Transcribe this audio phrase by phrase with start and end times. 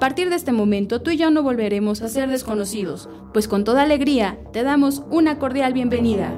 [0.00, 3.64] A partir de este momento, tú y yo no volveremos a ser desconocidos, pues con
[3.64, 6.32] toda alegría te damos una cordial bienvenida.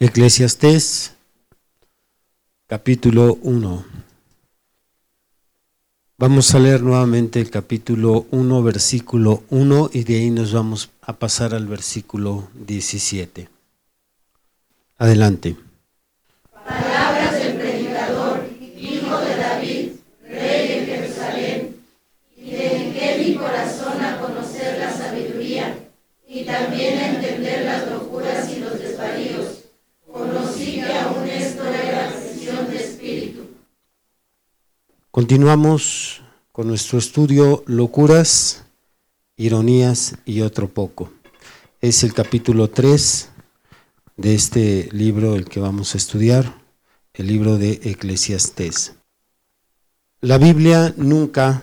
[0.00, 1.14] Eclesiastés
[2.66, 3.84] capítulo 1.
[6.18, 11.12] Vamos a leer nuevamente el capítulo 1, versículo 1 y de ahí nos vamos a
[11.12, 13.48] pasar al versículo 17.
[14.98, 15.56] Adelante.
[35.22, 36.20] Continuamos
[36.50, 38.64] con nuestro estudio Locuras,
[39.36, 41.12] Ironías y otro poco.
[41.80, 43.30] Es el capítulo 3
[44.16, 46.60] de este libro el que vamos a estudiar,
[47.14, 48.94] el libro de Eclesiastés.
[50.20, 51.62] La Biblia nunca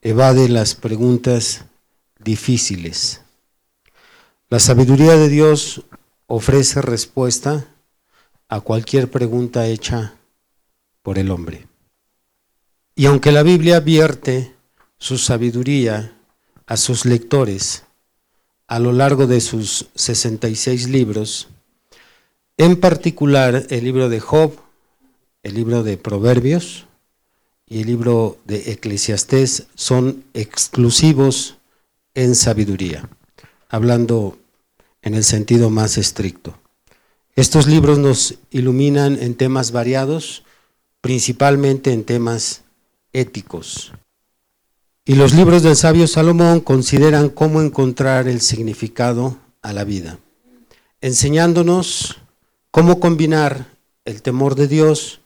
[0.00, 1.66] evade las preguntas
[2.18, 3.20] difíciles.
[4.48, 5.82] La sabiduría de Dios
[6.26, 7.68] ofrece respuesta
[8.48, 10.14] a cualquier pregunta hecha
[11.02, 11.69] por el hombre.
[13.00, 14.52] Y aunque la Biblia vierte
[14.98, 16.12] su sabiduría
[16.66, 17.84] a sus lectores
[18.66, 21.48] a lo largo de sus 66 libros,
[22.58, 24.52] en particular, el libro de Job,
[25.42, 26.84] el libro de Proverbios
[27.66, 31.56] y el libro de Eclesiastés son exclusivos
[32.12, 33.08] en sabiduría,
[33.70, 34.36] hablando
[35.00, 36.58] en el sentido más estricto.
[37.34, 40.44] Estos libros nos iluminan en temas variados,
[41.00, 42.60] principalmente en temas
[43.12, 43.92] éticos.
[45.04, 50.18] Y los libros del sabio Salomón consideran cómo encontrar el significado a la vida,
[51.00, 52.20] enseñándonos
[52.72, 53.66] ¿Cómo combinar
[54.04, 55.22] el temor de Dios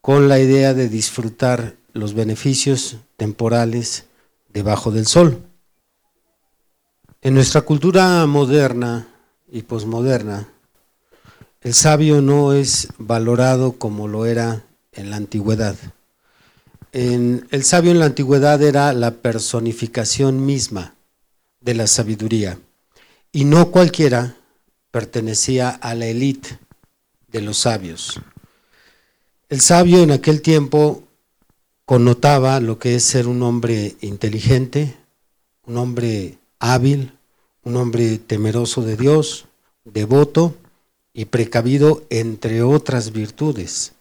[0.00, 4.04] con la idea de disfrutar los beneficios temporales
[4.50, 5.42] debajo del sol?
[7.22, 9.08] En nuestra cultura moderna
[9.50, 10.46] y posmoderna,
[11.60, 14.62] el sabio no es valorado como lo era
[14.92, 15.74] en la antigüedad.
[16.96, 20.94] El sabio en la antigüedad era la personificación misma
[21.60, 22.58] de la sabiduría
[23.32, 24.36] y no cualquiera
[24.90, 26.58] pertenecía a la élite
[27.28, 28.18] de los sabios.
[29.50, 31.02] El sabio en aquel tiempo
[31.84, 34.96] connotaba lo que es ser un hombre inteligente,
[35.66, 37.12] un hombre hábil,
[37.62, 39.44] un hombre temeroso de Dios,
[39.84, 40.54] devoto
[41.12, 43.92] y precavido, entre otras virtudes.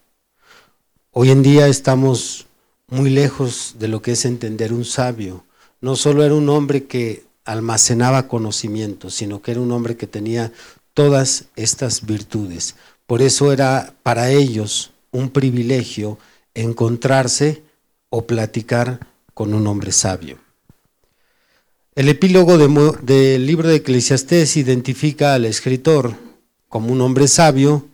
[1.12, 2.45] Hoy en día estamos
[2.88, 5.44] muy lejos de lo que es entender un sabio.
[5.82, 10.52] No solo era un hombre que almacenaba conocimiento, sino que era un hombre que tenía
[10.94, 12.76] todas estas virtudes.
[13.06, 16.18] Por eso era para ellos un privilegio
[16.54, 17.64] encontrarse
[18.10, 19.00] o platicar
[19.34, 20.38] con un hombre sabio.
[21.96, 26.16] El epílogo del libro de Eclesiastés identifica al escritor
[26.68, 27.88] como un hombre sabio,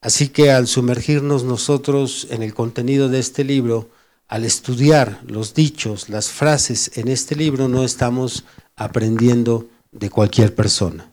[0.00, 3.88] así que al sumergirnos nosotros en el contenido de este libro,
[4.30, 8.44] al estudiar los dichos, las frases en este libro, no estamos
[8.76, 11.10] aprendiendo de cualquier persona.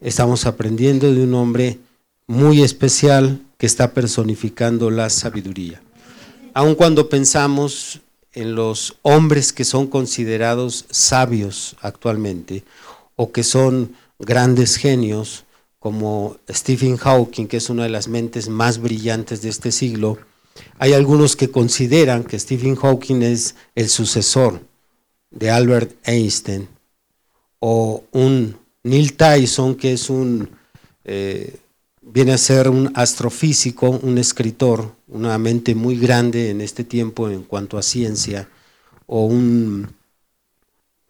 [0.00, 1.78] Estamos aprendiendo de un hombre
[2.26, 5.82] muy especial que está personificando la sabiduría.
[6.54, 8.00] Aun cuando pensamos
[8.32, 12.64] en los hombres que son considerados sabios actualmente
[13.14, 15.44] o que son grandes genios,
[15.78, 20.18] como Stephen Hawking, que es una de las mentes más brillantes de este siglo,
[20.78, 24.60] hay algunos que consideran que Stephen Hawking es el sucesor
[25.30, 26.68] de Albert Einstein,
[27.60, 30.48] o un Neil Tyson, que es un
[31.04, 31.56] eh,
[32.02, 37.42] viene a ser un astrofísico, un escritor, una mente muy grande en este tiempo en
[37.42, 38.48] cuanto a ciencia,
[39.06, 39.88] o un,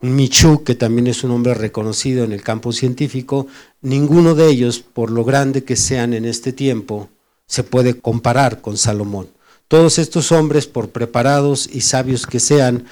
[0.00, 3.46] un Michu, que también es un hombre reconocido en el campo científico,
[3.80, 7.08] ninguno de ellos, por lo grande que sean en este tiempo,
[7.46, 9.28] se puede comparar con Salomón.
[9.68, 12.86] Todos estos hombres, por preparados y sabios que sean,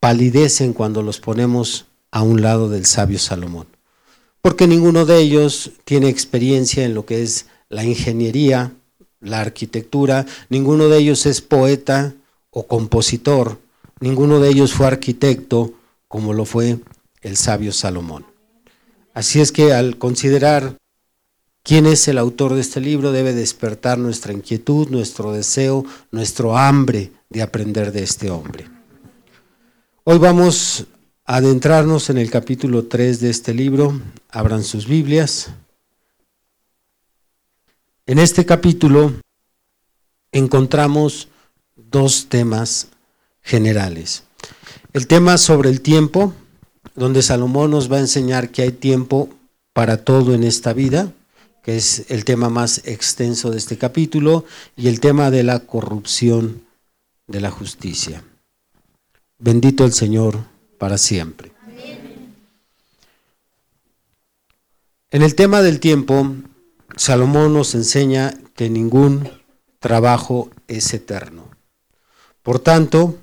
[0.00, 3.66] palidecen cuando los ponemos a un lado del sabio Salomón.
[4.40, 8.72] Porque ninguno de ellos tiene experiencia en lo que es la ingeniería,
[9.20, 12.14] la arquitectura, ninguno de ellos es poeta
[12.50, 13.60] o compositor,
[14.00, 15.74] ninguno de ellos fue arquitecto
[16.08, 16.78] como lo fue
[17.20, 18.26] el sabio Salomón.
[19.14, 20.76] Así es que al considerar
[21.62, 27.12] quién es el autor de este libro debe despertar nuestra inquietud, nuestro deseo, nuestro hambre
[27.30, 28.68] de aprender de este hombre.
[30.04, 30.86] Hoy vamos
[31.24, 34.00] a adentrarnos en el capítulo 3 de este libro.
[34.28, 35.50] Abran sus Biblias.
[38.06, 39.12] En este capítulo
[40.32, 41.28] encontramos
[41.76, 42.88] dos temas
[43.42, 44.24] generales.
[44.92, 46.34] El tema sobre el tiempo,
[46.96, 49.28] donde Salomón nos va a enseñar que hay tiempo
[49.72, 51.12] para todo en esta vida,
[51.62, 54.44] que es el tema más extenso de este capítulo,
[54.76, 56.66] y el tema de la corrupción
[57.26, 58.24] de la justicia.
[59.38, 60.38] Bendito el Señor
[60.78, 61.52] para siempre.
[65.10, 66.34] En el tema del tiempo,
[66.96, 69.28] Salomón nos enseña que ningún
[69.78, 71.50] trabajo es eterno.
[72.42, 73.18] Por tanto,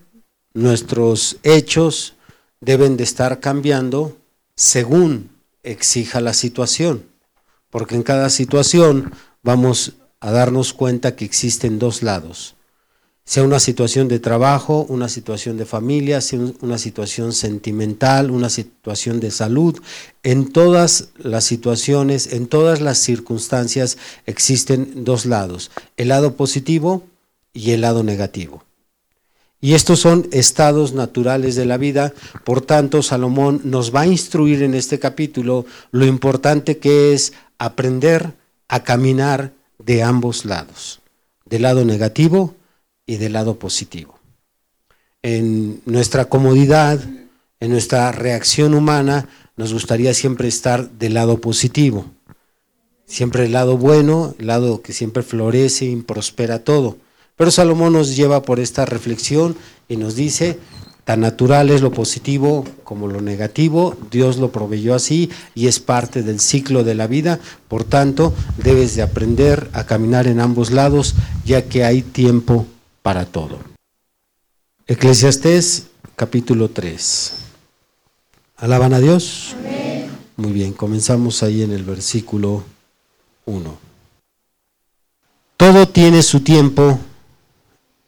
[0.53, 2.15] nuestros hechos
[2.61, 4.17] deben de estar cambiando
[4.55, 5.29] según
[5.63, 7.08] exija la situación,
[7.69, 9.11] porque en cada situación
[9.43, 12.55] vamos a darnos cuenta que existen dos lados,
[13.29, 19.19] sea una situación de trabajo, una situación de familia, sea una situación sentimental, una situación
[19.19, 19.79] de salud,
[20.23, 27.03] en todas las situaciones, en todas las circunstancias existen dos lados, el lado positivo
[27.53, 28.63] y el lado negativo.
[29.61, 32.13] Y estos son estados naturales de la vida,
[32.45, 38.33] por tanto Salomón nos va a instruir en este capítulo lo importante que es aprender
[38.67, 41.01] a caminar de ambos lados,
[41.45, 42.55] del lado negativo
[43.05, 44.17] y del lado positivo.
[45.21, 46.99] En nuestra comodidad,
[47.59, 49.27] en nuestra reacción humana,
[49.57, 52.05] nos gustaría siempre estar del lado positivo,
[53.05, 56.97] siempre el lado bueno, el lado que siempre florece y prospera todo.
[57.35, 59.55] Pero Salomón nos lleva por esta reflexión
[59.87, 60.59] y nos dice,
[61.09, 66.21] tan natural es lo positivo como lo negativo, Dios lo proveyó así y es parte
[66.21, 71.15] del ciclo de la vida, por tanto debes de aprender a caminar en ambos lados
[71.43, 72.67] ya que hay tiempo
[73.01, 73.57] para todo.
[74.85, 77.33] Eclesiastés capítulo 3.
[78.57, 79.55] ¿Alaban a Dios?
[80.37, 82.63] Muy bien, comenzamos ahí en el versículo
[83.47, 83.79] 1.
[85.57, 86.99] Todo tiene su tiempo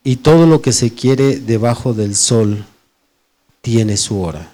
[0.04, 2.68] y todo lo que se quiere debajo del sol
[3.62, 4.52] tiene su hora.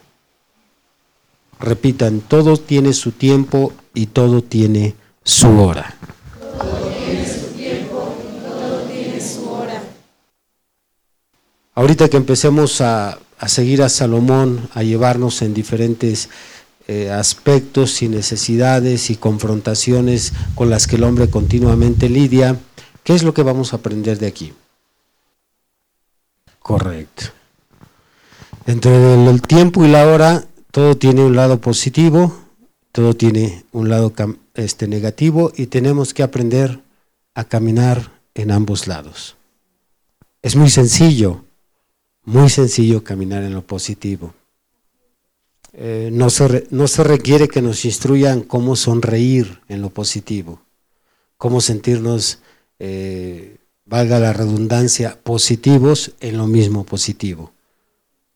[1.59, 5.95] Repitan, todo tiene su tiempo y todo tiene su hora.
[6.59, 9.83] Todo tiene su tiempo y todo tiene su hora.
[11.74, 16.30] Ahorita que empecemos a, a seguir a Salomón, a llevarnos en diferentes
[16.89, 22.57] eh, aspectos y necesidades y confrontaciones con las que el hombre continuamente lidia,
[23.04, 24.54] ¿qué es lo que vamos a aprender de aquí?
[26.59, 27.37] Correcto.
[28.68, 32.36] Entre el tiempo y la hora, todo tiene un lado positivo,
[32.92, 34.14] todo tiene un lado
[34.56, 36.81] este, negativo y tenemos que aprender
[37.34, 39.38] a caminar en ambos lados.
[40.42, 41.46] Es muy sencillo,
[42.25, 44.33] muy sencillo caminar en lo positivo.
[45.71, 50.59] Eh, no, se no se requiere que nos instruyan cómo sonreír en lo positivo,
[51.38, 52.40] cómo sentirnos
[52.80, 57.54] eh, valga la redundancia, positivos en lo mismo positivo.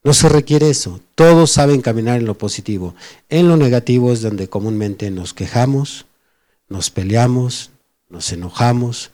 [0.03, 0.99] No se requiere eso.
[1.15, 2.95] Todos saben caminar en lo positivo.
[3.29, 6.05] En lo negativo es donde comúnmente nos quejamos,
[6.69, 7.69] nos peleamos,
[8.09, 9.11] nos enojamos,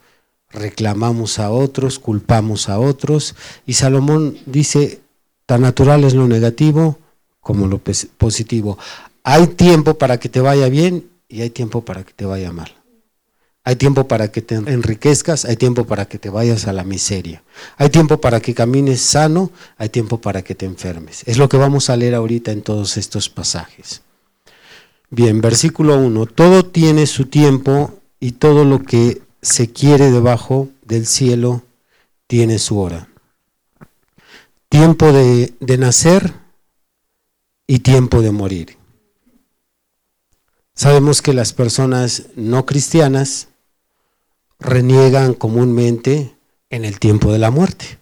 [0.50, 3.34] reclamamos a otros, culpamos a otros.
[3.66, 5.00] Y Salomón dice,
[5.44, 6.98] tan natural es lo negativo
[7.40, 7.80] como lo
[8.16, 8.78] positivo.
[9.24, 12.77] Hay tiempo para que te vaya bien y hay tiempo para que te vaya mal.
[13.68, 17.42] Hay tiempo para que te enriquezcas, hay tiempo para que te vayas a la miseria.
[17.76, 21.22] Hay tiempo para que camines sano, hay tiempo para que te enfermes.
[21.26, 24.00] Es lo que vamos a leer ahorita en todos estos pasajes.
[25.10, 26.24] Bien, versículo 1.
[26.24, 31.62] Todo tiene su tiempo y todo lo que se quiere debajo del cielo
[32.26, 33.10] tiene su hora.
[34.70, 36.32] Tiempo de, de nacer
[37.66, 38.78] y tiempo de morir.
[40.74, 43.48] Sabemos que las personas no cristianas
[44.58, 46.36] reniegan comúnmente
[46.70, 47.98] en el tiempo de la muerte.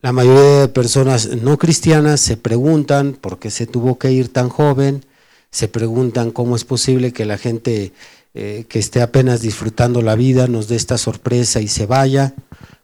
[0.00, 4.48] La mayoría de personas no cristianas se preguntan por qué se tuvo que ir tan
[4.48, 5.04] joven,
[5.50, 7.92] se preguntan cómo es posible que la gente
[8.34, 12.34] eh, que esté apenas disfrutando la vida nos dé esta sorpresa y se vaya,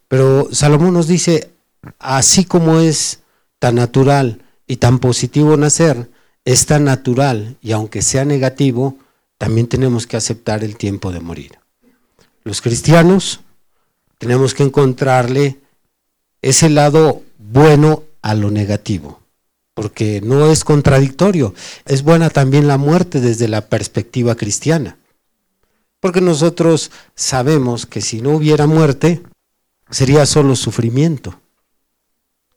[0.09, 1.51] Pero Salomón nos dice,
[1.99, 3.21] así como es
[3.59, 6.11] tan natural y tan positivo nacer,
[6.45, 8.97] es tan natural y aunque sea negativo,
[9.39, 11.62] también tenemos que aceptar el tiempo de morir.
[12.45, 13.41] Los cristianos
[14.19, 15.59] tenemos que encontrarle
[16.41, 19.21] ese lado bueno a lo negativo,
[19.75, 21.55] porque no es contradictorio.
[21.85, 24.99] Es buena también la muerte desde la perspectiva cristiana,
[26.01, 29.23] porque nosotros sabemos que si no hubiera muerte,
[29.91, 31.39] sería solo sufrimiento.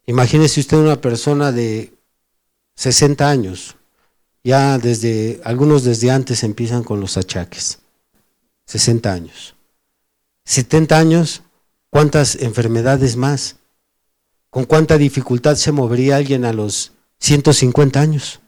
[0.07, 1.93] Imagínese usted una persona de
[2.75, 3.75] 60 años,
[4.43, 7.79] ya desde, algunos desde antes empiezan con los achaques,
[8.65, 9.55] 60 años.
[10.45, 11.41] 70 años,
[11.89, 13.57] ¿cuántas enfermedades más?
[14.51, 18.39] ¿Con cuánta dificultad se movería alguien a los 150 años?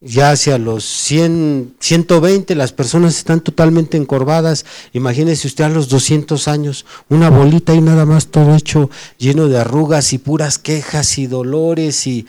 [0.00, 4.64] Ya hacia los 100, 120 las personas están totalmente encorvadas.
[4.92, 9.58] Imagínese usted a los 200 años, una bolita y nada más todo hecho lleno de
[9.58, 12.26] arrugas y puras quejas y dolores y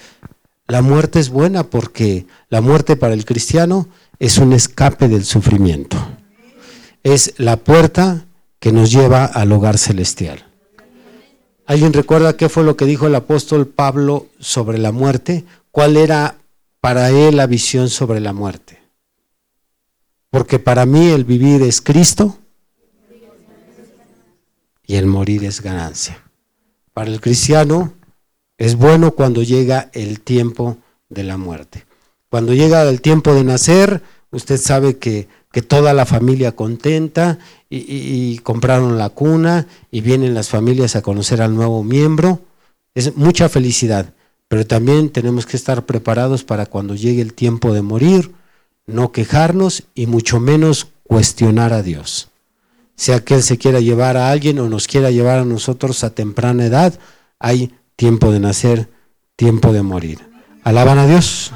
[0.67, 5.97] la muerte es buena porque la muerte para el cristiano es un escape del sufrimiento.
[7.11, 8.25] Es la puerta
[8.59, 10.45] que nos lleva al hogar celestial.
[11.65, 15.45] ¿Alguien recuerda qué fue lo que dijo el apóstol Pablo sobre la muerte?
[15.71, 16.37] ¿Cuál era
[16.87, 18.79] para él la visión sobre la muerte.
[20.29, 22.37] Porque para mí el vivir es Cristo
[24.85, 26.23] y el morir es ganancia.
[26.93, 27.93] Para el cristiano
[28.57, 30.77] es bueno cuando llega el tiempo
[31.09, 31.85] de la muerte.
[32.29, 35.27] Cuando llega el tiempo de nacer, usted sabe que,
[35.61, 37.39] toda la familia contenta
[37.69, 42.41] y, compraron la cuna y vienen las familias a conocer al nuevo miembro.
[42.95, 44.13] Es mucha felicidad.
[44.47, 48.31] Pero también tenemos que estar preparados para cuando llegue el tiempo de morir,
[48.85, 52.29] no quejarnos y mucho menos cuestionar a Dios.
[52.95, 56.11] Sea que Él se quiera llevar a alguien o nos quiera llevar a nosotros a
[56.11, 56.97] temprana edad,
[57.39, 58.89] hay tiempo de nacer,
[59.35, 60.19] tiempo de morir.
[60.63, 61.51] ¿Alaban a Dios?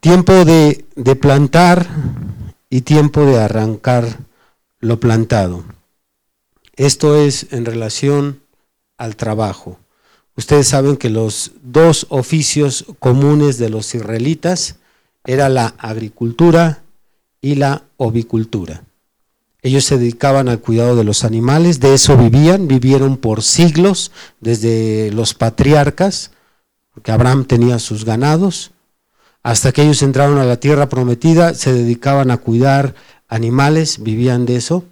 [0.00, 1.86] Tiempo de, de plantar
[2.70, 4.18] y tiempo de arrancar
[4.80, 5.64] lo plantado.
[6.76, 8.40] Esto es en relación
[8.96, 9.78] al trabajo.
[10.36, 14.76] Ustedes saben que los dos oficios comunes de los israelitas
[15.24, 16.82] era la agricultura
[17.40, 18.84] y la ovicultura.
[19.60, 25.10] Ellos se dedicaban al cuidado de los animales, de eso vivían, vivieron por siglos desde
[25.12, 26.30] los patriarcas,
[26.94, 28.70] porque Abraham tenía sus ganados,
[29.42, 32.94] hasta que ellos entraron a la tierra prometida, se dedicaban a cuidar
[33.28, 34.84] animales, vivían de eso,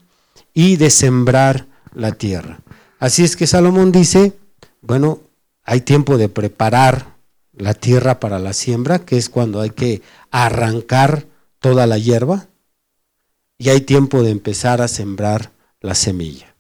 [0.55, 2.61] y de sembrar la tierra.
[2.99, 4.33] Así es que Salomón dice,
[4.81, 5.21] bueno,
[5.65, 7.17] hay tiempo de preparar
[7.53, 11.26] la tierra para la siembra, que es cuando hay que arrancar
[11.59, 12.47] toda la hierba,
[13.59, 16.55] y hay tiempo de empezar a sembrar la semilla.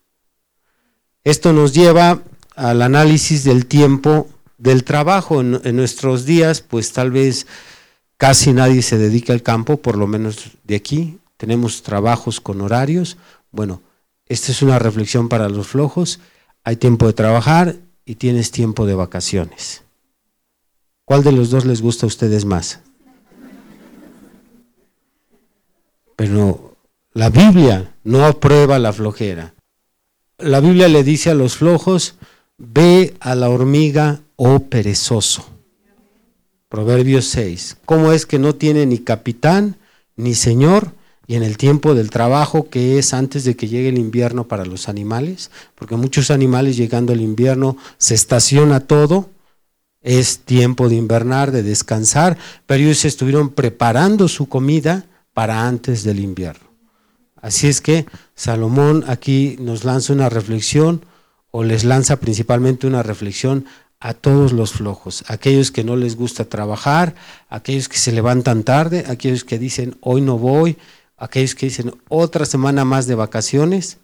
[1.24, 2.22] Esto nos lleva
[2.54, 4.28] al análisis del tiempo
[4.58, 5.40] del trabajo.
[5.40, 7.46] En, nuestros días, pues tal vez
[8.16, 11.18] casi nadie se dedica al campo, por lo menos de aquí.
[11.36, 13.16] Tenemos trabajos con horarios.
[13.50, 13.82] Bueno,
[14.26, 16.20] esta es una reflexión para los flojos.
[16.64, 19.82] Hay tiempo de trabajar y tienes tiempo de vacaciones.
[21.04, 22.80] ¿Cuál de los dos les gusta a ustedes más?
[26.16, 26.76] Pero
[27.12, 29.54] la Biblia no aprueba la flojera.
[30.38, 32.16] La Biblia le dice a los flojos,
[32.58, 35.55] ve a la hormiga, oh perezoso.
[36.76, 37.78] Proverbios 6.
[37.86, 39.76] ¿Cómo es que no tiene ni capitán
[40.14, 40.92] ni señor?
[41.26, 44.66] y en el tiempo del trabajo que es antes de que llegue el invierno para
[44.66, 49.30] los animales, porque muchos animales llegando el invierno se estaciona todo,
[50.02, 56.20] es tiempo de invernar, de descansar, pero ellos estuvieron preparando su comida para antes del
[56.20, 56.68] invierno.
[57.40, 58.04] Así es que
[58.34, 61.06] Salomón aquí nos lanza una reflexión
[61.50, 63.64] o les lanza principalmente una reflexión
[64.06, 67.16] a todos los flojos, aquellos que no les gusta trabajar,
[67.48, 70.78] aquellos que se levantan tarde, aquellos que dicen hoy no voy,
[71.16, 73.98] aquellos que dicen otra semana más de vacaciones,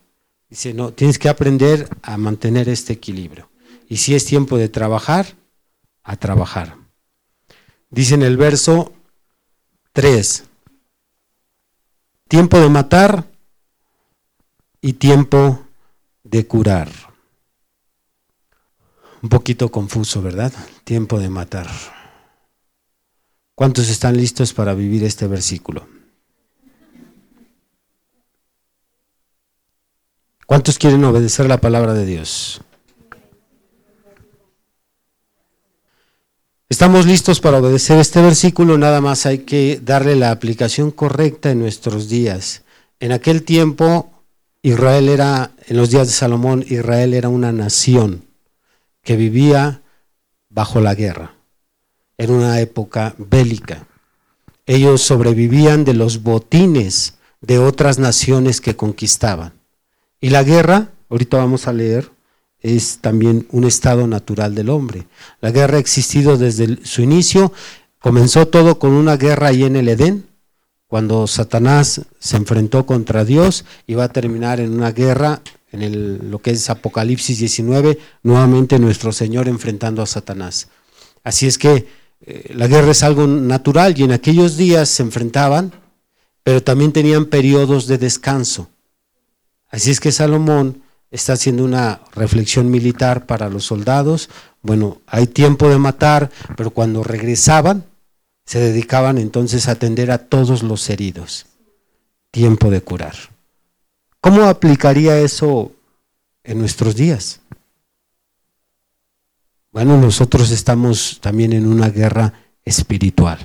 [0.50, 3.48] dice, no, tienes que aprender a mantener este equilibrio.
[3.88, 5.36] Y si es tiempo de trabajar,
[6.02, 6.74] a trabajar.
[7.88, 8.92] Dice en el verso
[9.92, 10.42] 3,
[12.26, 13.24] tiempo de matar
[14.80, 15.60] y tiempo
[16.24, 17.11] de curar.
[19.22, 20.52] Un poquito confuso, ¿verdad?
[20.82, 21.68] Tiempo de matar.
[23.54, 25.86] ¿Cuántos están listos para vivir este versículo?
[30.46, 32.62] ¿Cuántos quieren obedecer la palabra de Dios?
[36.68, 41.60] Estamos listos para obedecer este versículo, nada más hay que darle la aplicación correcta en
[41.60, 42.64] nuestros días.
[42.98, 44.24] En aquel tiempo
[44.62, 48.31] Israel era, en los días de Salomón, Israel era una nación
[49.02, 49.82] que vivía
[50.48, 51.34] bajo la guerra.
[52.16, 53.86] Era una época bélica.
[54.66, 59.52] Ellos sobrevivían de los botines de otras naciones que conquistaban.
[60.20, 62.10] Y la guerra, ahorita vamos a leer,
[62.60, 65.06] es también un estado natural del hombre.
[65.40, 67.52] La guerra ha existido desde su inicio.
[67.98, 70.26] Comenzó todo con una guerra ahí en el Edén,
[70.86, 75.40] cuando Satanás se enfrentó contra Dios y va a terminar en una guerra
[75.72, 80.68] en lo que es Apocalipsis 19, nuevamente nuestro Señor enfrentando a Satanás.
[81.24, 81.86] Así es que
[82.24, 85.72] eh, la guerra es algo natural y en aquellos días se enfrentaban,
[86.42, 88.68] pero también tenían periodos de descanso.
[89.70, 94.28] Así es que Salomón está haciendo una reflexión militar para los soldados.
[94.60, 97.84] Bueno, hay tiempo de matar, pero cuando regresaban,
[98.44, 101.46] se dedicaban entonces a atender a todos los heridos.
[102.30, 103.31] Tiempo de curar.
[104.22, 105.72] ¿Cómo aplicaría eso
[106.44, 107.40] en nuestros días?
[109.72, 112.32] Bueno, nosotros estamos también en una guerra
[112.64, 113.40] espiritual.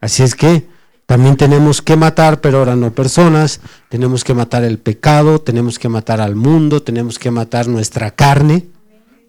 [0.00, 0.66] Así es que
[1.06, 5.88] también tenemos que matar, pero ahora no personas, tenemos que matar el pecado, tenemos que
[5.88, 8.66] matar al mundo, tenemos que matar nuestra carne,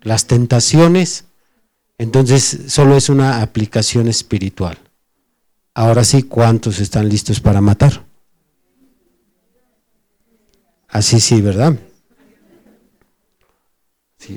[0.01, 1.25] las tentaciones.
[1.99, 4.79] Entonces, solo es una aplicación espiritual.
[5.75, 8.14] Ahora sí, ¿cuántos están listos para matar?
[10.87, 11.77] Así sí, ¿verdad?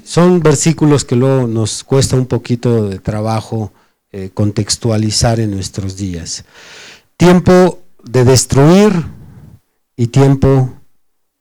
[0.04, 3.72] son versículos que luego nos cuesta un poquito de trabajo
[4.12, 6.44] eh, contextualizar en nuestros días.
[7.16, 8.92] Tiempo de destruir
[9.96, 10.72] y tiempo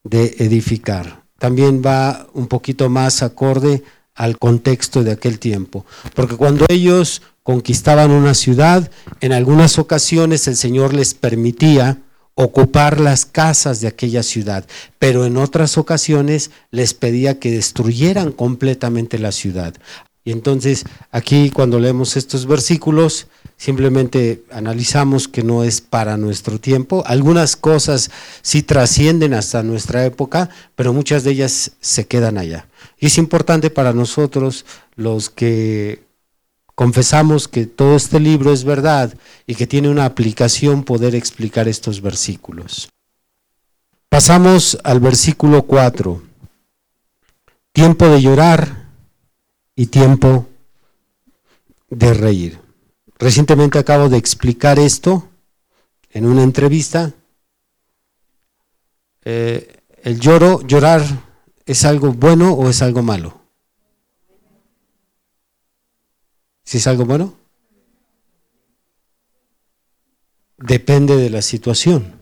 [0.04, 1.24] de edificar.
[1.40, 3.84] También va un poquito más acorde
[4.16, 5.86] al contexto de aquel tiempo.
[6.16, 8.90] Porque cuando ellos conquistaban una ciudad,
[9.22, 12.00] en algunas ocasiones el Señor les permitía
[12.40, 14.64] ocupar las casas de aquella ciudad,
[15.00, 19.74] pero en otras ocasiones les pedía que destruyeran completamente la ciudad.
[20.24, 23.26] Y entonces aquí cuando leemos estos versículos,
[23.58, 27.04] simplemente analizamos que no es para nuestro tiempo.
[27.08, 28.12] Algunas cosas
[28.44, 32.68] sí trascienden hasta nuestra época, pero muchas de ellas se quedan allá.
[33.00, 34.64] Y es importante para nosotros
[34.96, 36.07] los que
[36.78, 39.12] confesamos que todo este libro es verdad
[39.48, 42.90] y que tiene una aplicación poder explicar estos versículos.
[44.10, 46.22] Pasamos al versículo 4.
[47.72, 48.90] Tiempo de llorar
[49.76, 50.46] y tiempo
[51.90, 52.60] de reír.
[53.18, 55.28] Recientemente acabo de explicar esto
[56.12, 57.12] en una entrevista.
[59.26, 61.02] Eh, el lloro, llorar,
[61.66, 63.47] ¿es algo bueno o es algo malo?
[66.68, 67.34] ¿Si es algo bueno?
[70.58, 72.16] Depende de la situación.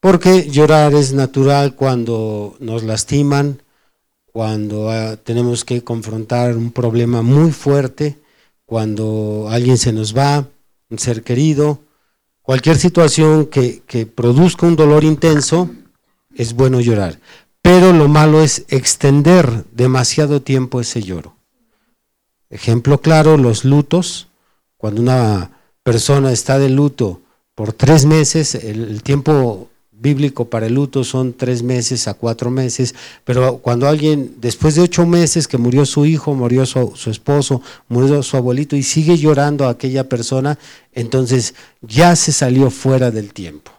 [0.00, 3.62] Porque llorar es natural cuando nos lastiman,
[4.26, 8.18] cuando ah, tenemos que confrontar un problema muy fuerte,
[8.66, 10.46] cuando alguien se nos va,
[10.90, 11.80] un ser querido,
[12.42, 15.70] cualquier situación que, que produzca un dolor intenso,
[16.34, 17.18] es bueno llorar.
[17.62, 21.39] Pero lo malo es extender demasiado tiempo ese lloro.
[22.50, 24.28] Ejemplo claro, los lutos.
[24.76, 27.22] Cuando una persona está de luto
[27.54, 32.94] por tres meses, el, tiempo bíblico para el luto son tres meses a cuatro meses,
[33.24, 38.22] pero cuando alguien, después de ocho meses que murió su hijo, murió su, esposo, murió
[38.22, 40.58] su abuelito y sigue llorando a aquella persona,
[40.92, 43.72] entonces ya se salió fuera del tiempo.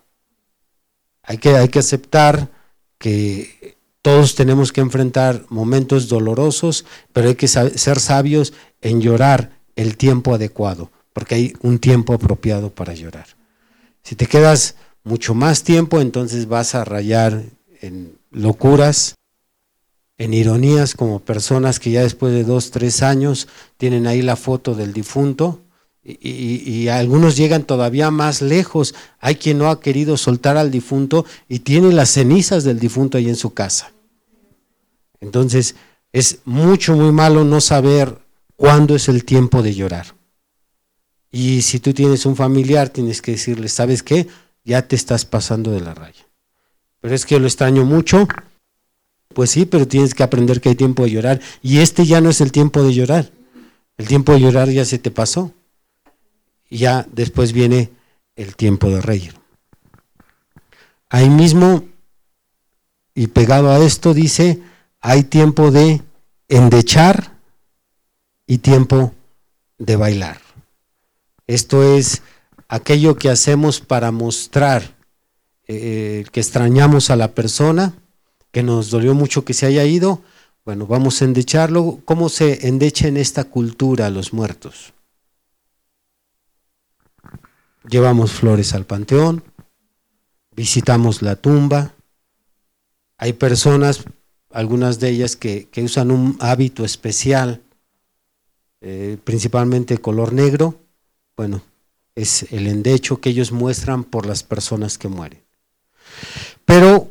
[1.24, 2.50] Hay que, hay que aceptar
[3.00, 9.98] que todos tenemos que enfrentar momentos dolorosos, pero hay que ser sabios en llorar el
[9.98, 13.28] tiempo adecuado, porque hay un tiempo apropiado para llorar.
[14.04, 17.44] Si te quedas mucho más tiempo, entonces vas a rayar
[17.82, 19.16] en locuras,
[20.18, 24.76] en ironías, como personas que ya después de dos, tres años tienen ahí la foto
[24.76, 25.62] del difunto
[26.04, 28.96] y, algunos llegan todavía más lejos.
[29.20, 33.30] Hay quien no ha querido soltar al difunto y tiene las cenizas del difunto ahí
[33.30, 33.92] en su casa.
[35.20, 35.76] Entonces,
[36.12, 38.18] es mucho, muy malo no saber
[38.56, 40.16] cuándo es el tiempo de llorar.
[41.32, 44.28] Y si tú tienes un familiar, tienes que decirle, ¿sabes qué?
[44.66, 46.26] Ya te estás pasando de la raya.
[47.00, 48.28] Pero es que lo extraño mucho.
[49.34, 51.40] Pues sí, pero tienes que aprender que hay tiempo de llorar.
[51.62, 53.32] Y este ya no es el tiempo de llorar.
[53.98, 55.54] El tiempo de llorar ya se te pasó
[56.72, 57.92] y ya después viene
[58.36, 59.36] el tiempo de reír.
[61.10, 61.84] Ahí mismo,
[63.14, 64.64] y pegado a esto, dice,
[65.02, 66.02] hay tiempo de
[66.48, 67.38] endechar
[68.48, 69.14] y tiempo
[69.78, 70.40] de bailar.
[71.46, 72.24] Esto es
[72.70, 74.96] aquello que hacemos para mostrar
[75.68, 77.94] eh, que extrañamos a la persona,
[78.52, 80.22] que nos dolió mucho que se haya ido,
[80.64, 82.00] bueno, vamos a endecharlo.
[82.06, 84.94] ¿Cómo se endecha en esta cultura los muertos?
[87.90, 89.44] Llevamos flores al panteón,
[90.56, 91.94] visitamos la tumba.
[93.18, 94.04] Hay personas,
[94.52, 97.62] algunas de ellas, que, usan un hábito especial,
[98.82, 100.80] eh, principalmente color negro.
[101.36, 101.62] Bueno,
[102.16, 105.42] es el endecho que ellos muestran por las personas que mueren.
[106.66, 107.10] Pero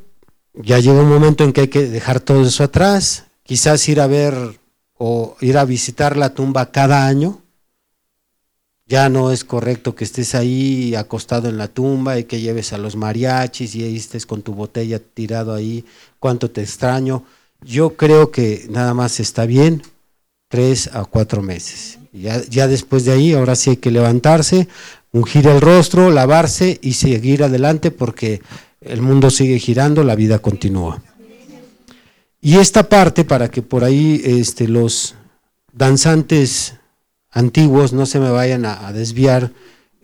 [0.55, 4.07] ya llega un momento en que hay que dejar todo eso atrás, quizás ir a
[4.07, 4.61] ver
[4.97, 7.43] o ir a visitar la tumba cada año.
[8.91, 12.79] Ya no es correcto que estés ahí acostado en la tumba y que lleves a
[12.79, 15.85] los mariachis y ahí estés con tu botella tirado ahí.
[16.19, 17.23] Cuánto te extraño.
[17.63, 19.85] Yo creo que nada más está bien
[20.49, 22.01] tres a cuatro meses.
[22.13, 24.67] Ya, después de ahí, ahora sí hay que levantarse,
[25.13, 28.43] ungir el rostro, lavarse y seguir adelante porque
[28.81, 31.01] el mundo sigue girando, la vida continúa.
[32.41, 35.15] Y esta parte, para que por ahí este, los
[35.73, 36.80] danzantes
[37.31, 39.53] antiguos no se me vayan a, desviar,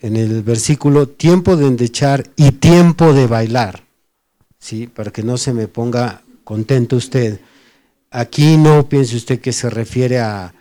[0.00, 3.84] en el versículo, tiempo de endechar y tiempo de bailar,
[4.58, 4.86] ¿sí?
[4.86, 7.40] para que no se me ponga contento usted.
[8.10, 10.52] Aquí no piense usted que se refiere a,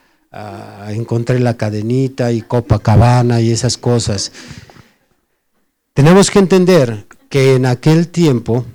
[0.90, 4.34] encontrar la cadenita y Copacabana y esas cosas.
[5.94, 8.66] Tenemos que entender que en aquel tiempo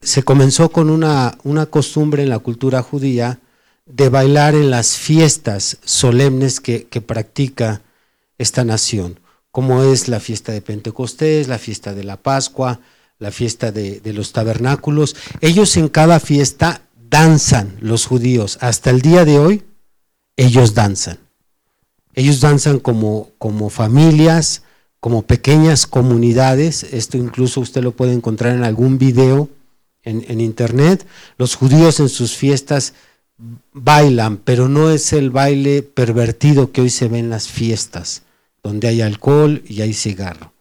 [0.00, 3.38] se comenzó con una, una costumbre en la cultura judía
[3.86, 7.82] de bailar en las fiestas solemnes que, practica
[8.38, 9.20] esta nación,
[9.50, 12.80] como es la fiesta de Pentecostés, la fiesta de la Pascua,
[13.18, 15.14] la fiesta de, los tabernáculos.
[15.40, 18.58] Ellos en cada fiesta danzan, los judíos.
[18.60, 19.62] Hasta el día de hoy,
[20.36, 21.18] ellos danzan.
[22.14, 24.62] Ellos danzan como, como familias,
[24.98, 26.84] como pequeñas comunidades.
[26.84, 29.48] Esto incluso usted lo puede encontrar en algún video
[30.04, 31.06] en, internet,
[31.38, 32.92] los judíos en sus fiestas
[33.72, 38.22] bailan, pero no es el baile pervertido que hoy se ve en las fiestas,
[38.62, 40.52] donde hay alcohol y hay cigarro.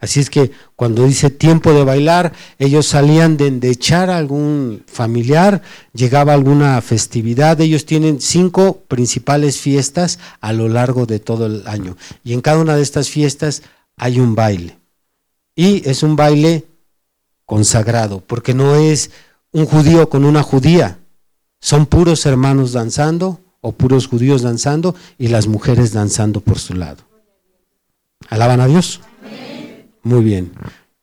[0.00, 5.60] Así es que cuando dice tiempo de bailar, ellos salían de endechar a algún familiar,
[5.92, 11.98] llegaba alguna festividad, ellos tienen cinco principales fiestas a lo largo de todo el año.
[12.24, 13.62] Y en cada una de estas fiestas
[13.96, 14.78] hay un baile.
[15.54, 16.64] Y es un baile
[17.44, 19.10] consagrado, porque no es
[19.52, 20.98] un judío con una judía,
[21.60, 27.04] son puros hermanos danzando o puros judíos danzando y las mujeres danzando por su lado.
[28.28, 29.00] ¿Alaban a Dios?
[30.02, 30.52] Muy bien.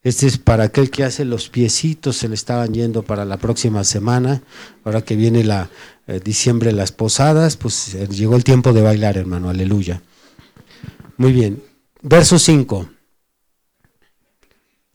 [0.02, 3.84] Este es para aquel que hace los piecitos, se le estaban yendo para la próxima
[3.84, 4.42] semana,
[4.84, 5.70] ahora que viene la
[6.08, 10.02] eh, diciembre las posadas, pues eh, llegó el tiempo de bailar, hermano, aleluya.
[11.18, 11.62] Muy bien.
[12.02, 12.90] Verso 5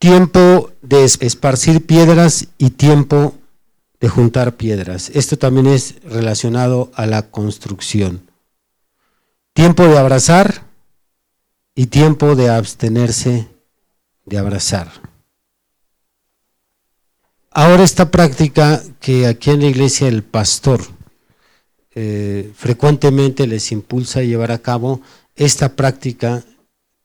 [0.03, 3.35] tiempo de esparcir piedras y tiempo
[4.03, 5.11] de juntar piedras.
[5.13, 8.29] Esto también es relacionado a la construcción.
[9.53, 10.65] Tiempo de abrazar
[11.73, 13.47] y tiempo de abstenerse
[14.25, 14.91] de abrazar.
[17.49, 20.81] Ahora esta práctica que aquí en la iglesia el pastor
[21.95, 24.99] eh, frecuentemente les impulsa a llevar a cabo,
[25.37, 26.43] esta práctica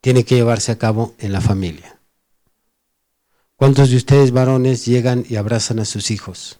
[0.01, 2.01] tiene que llevarse a cabo en la familia.
[3.55, 6.59] ¿Cuántos de ustedes varones llegan y abrazan a sus hijos?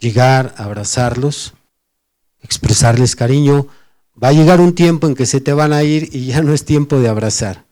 [0.00, 1.54] Llegar, abrazarlos,
[2.42, 3.66] expresarles cariño.
[4.22, 6.52] Va a llegar un tiempo en que se te van a ir y ya no
[6.52, 7.64] es tiempo de abrazar.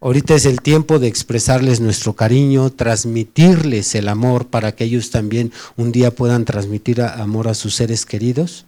[0.00, 5.52] Ahorita es el tiempo de expresarles nuestro cariño, transmitirles el amor para que ellos también
[5.76, 8.66] un día puedan transmitir amor a sus seres queridos.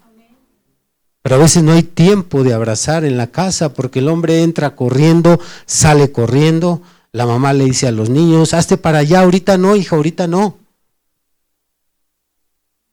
[1.23, 4.75] Pero a veces no hay tiempo de abrazar en la casa porque el hombre entra
[4.75, 9.77] corriendo, sale corriendo, la mamá le dice a los niños, hazte para allá, ahorita no,
[9.77, 10.57] hija, ahorita no.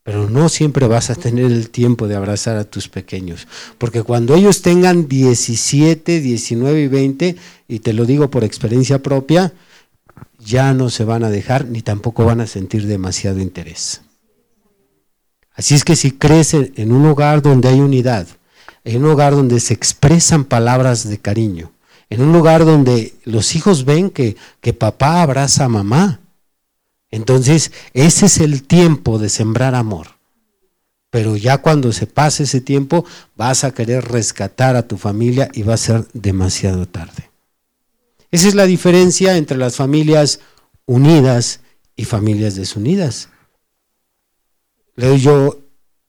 [0.06, 3.48] Pero no siempre vas a tener el tiempo de abrazar a tus pequeños,
[3.80, 7.36] porque cuando ellos tengan 17, 19 y 20,
[7.68, 9.52] y te lo digo por experiencia propia,
[10.38, 14.02] ya no se van a dejar ni tampoco van a sentir demasiado interés.
[15.56, 18.28] Así es que si crece en un hogar donde hay unidad,
[18.84, 21.72] en un hogar donde se expresan palabras de cariño,
[22.12, 26.20] en un lugar donde los hijos ven que, que papá abraza a mamá,
[27.12, 30.08] entonces ese es el tiempo de sembrar amor.
[31.10, 35.64] Pero ya cuando se pase ese tiempo vas a querer rescatar a tu familia y
[35.64, 37.30] va a ser demasiado tarde.
[38.32, 40.42] Esa es la diferencia entre las familias
[40.86, 41.62] unidas
[41.96, 43.30] y familias desunidas.
[44.96, 45.60] Le doy yo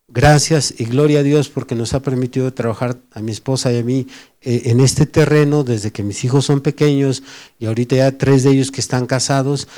[0.08, 3.82] gracias y gloria a Dios porque nos ha permitido trabajar a mi esposa y a
[3.82, 4.06] mí
[4.40, 7.22] eh, en este terreno desde que mis hijos son pequeños
[7.58, 9.68] y ahorita ya tres de ellos que están casados.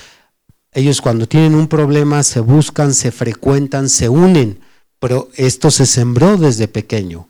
[0.79, 4.61] Ellos cuando tienen un problema se buscan, se frecuentan, se unen,
[5.01, 7.29] pero esto se sembró desde pequeño.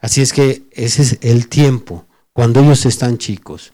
[0.00, 3.72] Así es que ese es el tiempo, cuando ellos están chicos.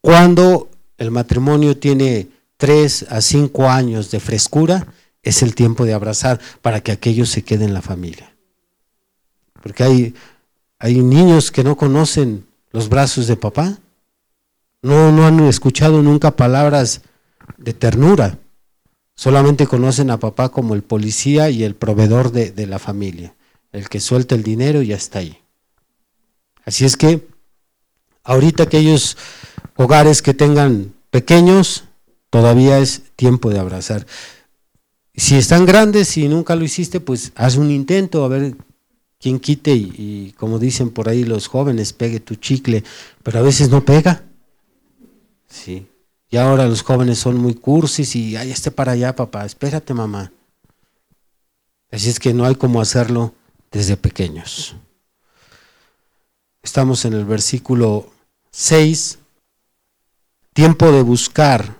[0.00, 4.86] Cuando el matrimonio tiene tres a cinco años de frescura,
[5.22, 8.34] es el tiempo de abrazar para que aquellos se queden en la familia.
[9.62, 10.14] Porque hay,
[10.78, 13.78] hay niños que no conocen los brazos de papá,
[14.80, 17.02] no, no han escuchado nunca palabras
[17.62, 18.38] de ternura,
[19.14, 23.34] solamente conocen a papá como el policía y el proveedor de, de la familia,
[23.72, 25.38] el que suelta el dinero y ya está ahí.
[26.64, 27.26] Así es que
[28.24, 29.16] ahorita aquellos
[29.76, 31.84] hogares que tengan pequeños,
[32.30, 34.06] todavía es tiempo de abrazar.
[35.14, 38.56] Si están grandes y nunca lo hiciste, pues haz un intento a ver
[39.20, 42.82] quién quite y, como dicen por ahí los jóvenes, pegue tu chicle,
[43.22, 44.24] pero a veces no pega.
[45.48, 45.86] Sí.
[46.32, 50.32] Y ahora los jóvenes son muy cursis y ay, esté para allá, papá, espérate, mamá.
[51.90, 53.34] Así es que no hay como hacerlo
[53.70, 54.74] desde pequeños.
[56.62, 58.10] Estamos en el versículo
[58.50, 59.18] 6.
[60.54, 61.76] Tiempo de buscar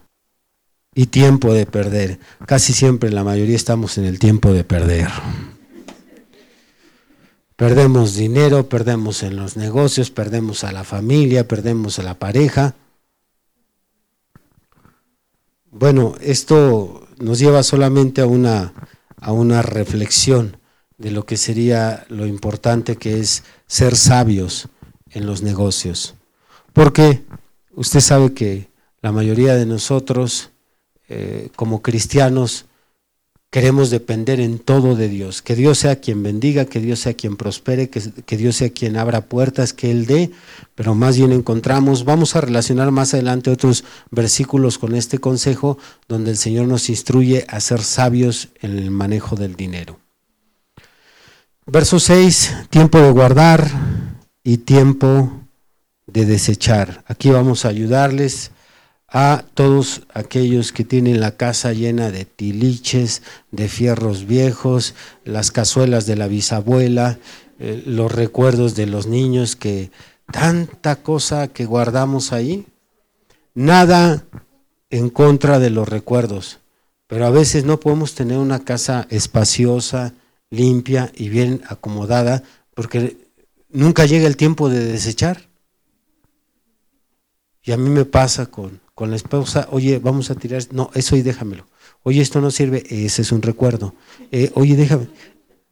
[0.95, 2.19] y tiempo de perder.
[2.47, 5.09] Casi siempre la mayoría estamos en el tiempo de perder.
[7.57, 12.75] Perdemos dinero, perdemos en los negocios, perdemos a la familia, perdemos a la pareja.
[15.75, 18.75] Bueno, esto nos lleva solamente a una,
[19.17, 20.59] a una reflexión
[20.99, 24.69] de lo que sería lo importante que es ser sabios
[25.09, 26.15] en los negocios.
[26.75, 27.23] Porque
[27.75, 28.69] usted sabe que
[29.01, 30.51] la mayoría de nosotros
[31.09, 32.67] eh, como cristianos
[33.53, 37.37] queremos depender en todo de Dios, que Dios sea quien bendiga, que Dios sea quien
[37.37, 40.31] prospere, que, que, Dios sea quien abra puertas, que Él dé,
[40.75, 45.77] pero más bien encontramos, vamos a relacionar más adelante otros versículos con este consejo,
[46.09, 50.01] donde el Señor nos instruye a ser sabios en el manejo del dinero.
[51.67, 53.71] Verso 6, tiempo de guardar
[54.43, 55.31] y tiempo
[56.07, 57.05] de desechar.
[57.07, 58.51] Aquí vamos a ayudarles
[59.15, 64.95] a todos aquellos que tienen la casa llena de tiliches, de fierros viejos,
[65.25, 67.19] las cazuelas de la bisabuela,
[67.59, 69.91] eh, los recuerdos de los niños, que
[70.33, 72.65] tanta cosa que guardamos ahí.
[73.55, 74.25] Nada
[74.89, 76.61] en contra de los recuerdos,
[77.07, 80.15] pero a veces no podemos tener una casa espaciosa,
[80.49, 82.43] limpia y bien acomodada,
[82.75, 83.19] porque
[83.69, 85.49] nunca llega el tiempo de desechar.
[87.63, 91.17] Y a mí me pasa con, con la esposa, oye, vamos a tirar, no, eso
[91.17, 91.67] y déjamelo.
[92.03, 93.95] Oye, esto no sirve, ese es un recuerdo.
[94.31, 95.09] Eh, oye, déjame.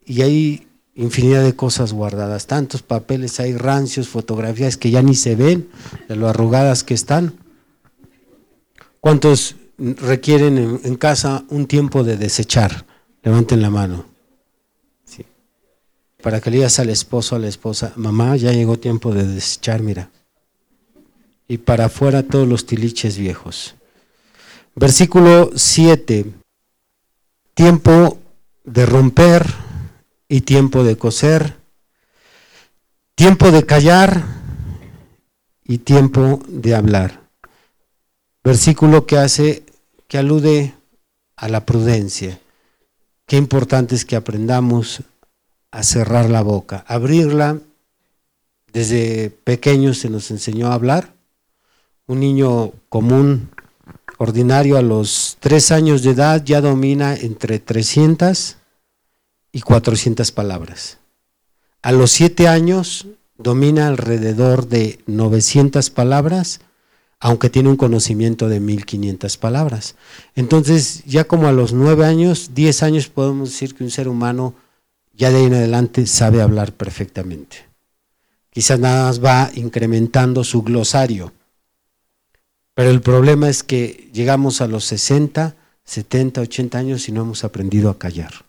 [0.04, 5.34] Y hay infinidad de cosas guardadas, tantos papeles, hay rancios, fotografías que ya ni se
[5.36, 5.68] ven
[6.08, 7.34] de lo arrugadas que están.
[9.00, 12.86] ¿Cuántos requieren en, en casa un tiempo de desechar?
[13.22, 14.06] Levanten la mano.
[15.04, 15.24] Sí.
[16.22, 19.82] Para que le digas al esposo, a la esposa, mamá, ya llegó tiempo de desechar,
[19.82, 20.10] mira
[21.50, 23.74] y para afuera todos los tiliches viejos.
[24.76, 26.26] Versículo 7.
[27.54, 28.18] Tiempo
[28.62, 29.52] de romper
[30.28, 31.56] y tiempo de coser.
[33.16, 34.22] Tiempo de callar
[35.64, 37.20] y tiempo de hablar.
[38.44, 39.64] Versículo que hace,
[40.06, 40.74] que alude
[41.34, 42.38] a la prudencia.
[43.26, 45.02] Qué importante es que aprendamos
[45.72, 47.58] a cerrar la boca, abrirla.
[48.72, 51.18] Desde pequeños se nos enseñó a hablar
[52.10, 53.50] un niño común,
[54.18, 58.56] ordinario, a los tres años de edad ya domina entre 300
[59.52, 60.98] y 400 palabras.
[61.82, 63.06] A los siete años
[63.38, 66.60] domina alrededor de 900 palabras,
[67.20, 69.94] aunque tiene un conocimiento de 1500 palabras.
[70.34, 74.54] Entonces, ya como a los nueve años, diez años, podemos decir que un ser humano
[75.14, 77.68] ya de ahí en adelante sabe hablar perfectamente.
[78.50, 81.32] Quizás nada más va incrementando su glosario
[82.80, 87.44] pero el problema es que llegamos a los 60, 70, 80 años y no hemos
[87.44, 88.46] aprendido a callar.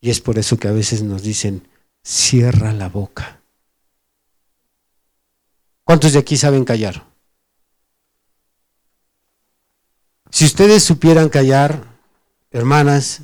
[0.00, 1.68] Y es por eso que a veces nos dicen,
[2.02, 3.42] cierra la boca.
[5.84, 7.06] ¿Cuántos de aquí saben callar?
[10.32, 11.84] Si ustedes supieran callar,
[12.50, 13.20] hermanas,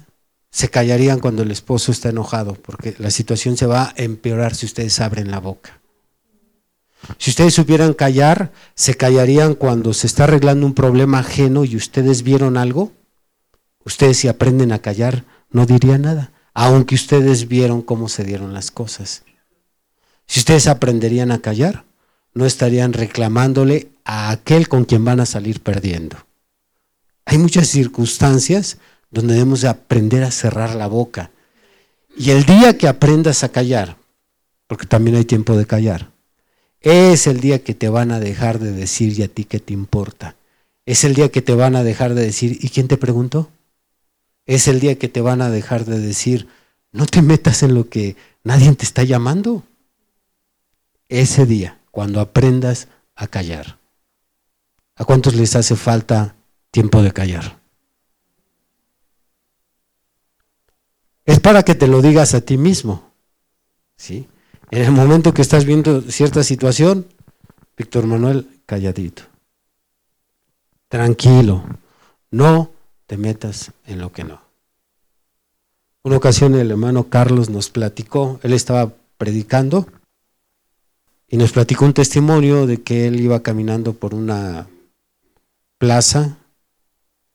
[0.48, 4.66] se callarían cuando el esposo está enojado, porque la situación se va a empeorar si
[4.66, 5.80] ustedes abren la boca.
[7.18, 12.22] Si ustedes supieran callar, se callarían cuando se está arreglando un problema ajeno y ustedes
[12.22, 12.92] vieron algo.
[13.84, 16.32] Ustedes si aprenden a callar, no dirían nada.
[16.58, 19.24] aunque ustedes vieron cómo se dieron las cosas.
[20.26, 21.84] Si ustedes aprenderían a callar,
[22.32, 26.16] no estarían reclamándole a aquel con quien van a salir perdiendo.
[27.26, 28.78] Hay muchas circunstancias
[29.10, 31.30] donde debemos de aprender a cerrar la boca.
[32.16, 33.96] Y el día que aprendas a callar,
[34.66, 36.10] porque también hay tiempo de callar,
[36.86, 39.72] es el día que te van a dejar de decir y a ti qué te
[39.72, 40.36] importa.
[40.84, 43.50] Es el día que te van a dejar de decir, ¿y quién te preguntó?
[44.44, 46.46] Es el día que te van a dejar de decir,
[46.92, 49.64] no te metas en lo que nadie te está llamando.
[51.08, 53.78] Ese día, cuando aprendas a callar.
[54.94, 56.36] ¿A cuántos les hace falta
[56.70, 57.58] tiempo de callar?
[61.24, 63.10] Es para que te lo digas a ti mismo.
[63.96, 64.28] ¿Sí?
[64.70, 67.06] En el momento que estás viendo cierta situación,
[67.76, 69.22] Víctor Manuel, calladito.
[70.88, 71.64] Tranquilo.
[72.30, 72.70] No
[73.06, 74.40] te metas en lo que no.
[76.02, 79.86] Una ocasión el hermano Carlos nos platicó, él estaba predicando
[81.28, 84.68] y nos platicó un testimonio de que él iba caminando por una
[85.78, 86.38] plaza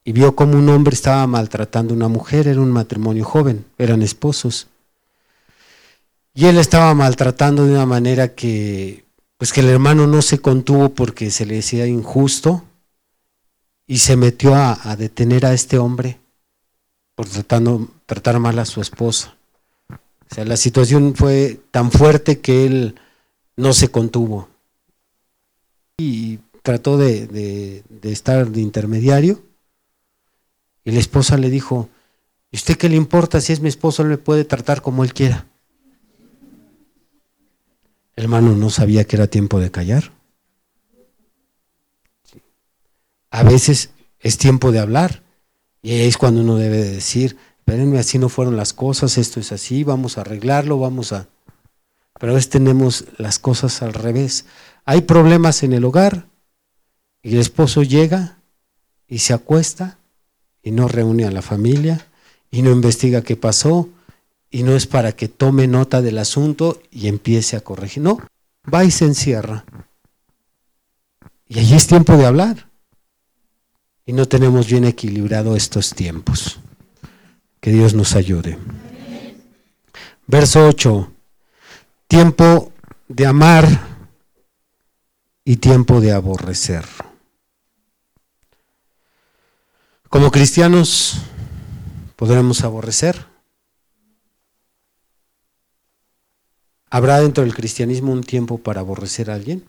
[0.04, 4.02] y vio como un hombre estaba maltratando a una mujer, era un matrimonio joven, eran
[4.02, 4.68] esposos.
[6.34, 9.04] Y él estaba maltratando de una manera que,
[9.38, 12.64] pues que el hermano no se contuvo porque se le decía injusto
[13.86, 16.20] y se metió a, detener a este hombre
[17.16, 19.36] por tratando, tratar mal a su esposa.
[19.90, 22.96] O sea, la situación fue tan fuerte que él
[23.58, 24.48] no se contuvo.
[25.98, 29.44] Y trató de, de estar de intermediario.
[30.86, 31.90] Y la esposa le dijo,
[32.52, 34.04] ¿y usted qué le importa si es mi esposo?
[34.04, 35.46] Él me puede tratar como él quiera.
[38.16, 40.12] Hermano no sabía que era tiempo de callar.
[43.30, 45.24] A veces es tiempo de hablar
[45.82, 49.84] y es cuando uno debe decir, espérenme, así no fueron las cosas, esto es así,
[49.84, 51.28] vamos a arreglarlo, vamos a...
[52.20, 54.46] Pero a veces tenemos las cosas al revés.
[54.86, 56.28] Hay problemas en el hogar
[57.24, 58.40] y el esposo llega
[59.08, 59.98] y se acuesta
[60.62, 62.08] y no reúne a la familia
[62.52, 63.90] y no investiga qué pasó
[64.52, 68.04] y no es para que tome nota del asunto y empiece a corregir.
[68.04, 68.20] No,
[68.72, 69.66] va y se encierra.
[71.48, 72.70] Y allí es tiempo de hablar
[74.06, 76.60] y no tenemos bien equilibrado estos tiempos.
[77.62, 78.58] Que Dios nos ayude.
[80.28, 81.12] Verso 8.
[82.08, 82.74] Tiempo
[83.08, 83.66] de amar
[85.46, 86.86] y tiempo de aborrecer.
[90.10, 91.22] Como cristianos
[92.18, 93.31] podremos aborrecer.
[96.92, 99.64] ¿Habrá dentro del cristianismo un tiempo para aborrecer a alguien?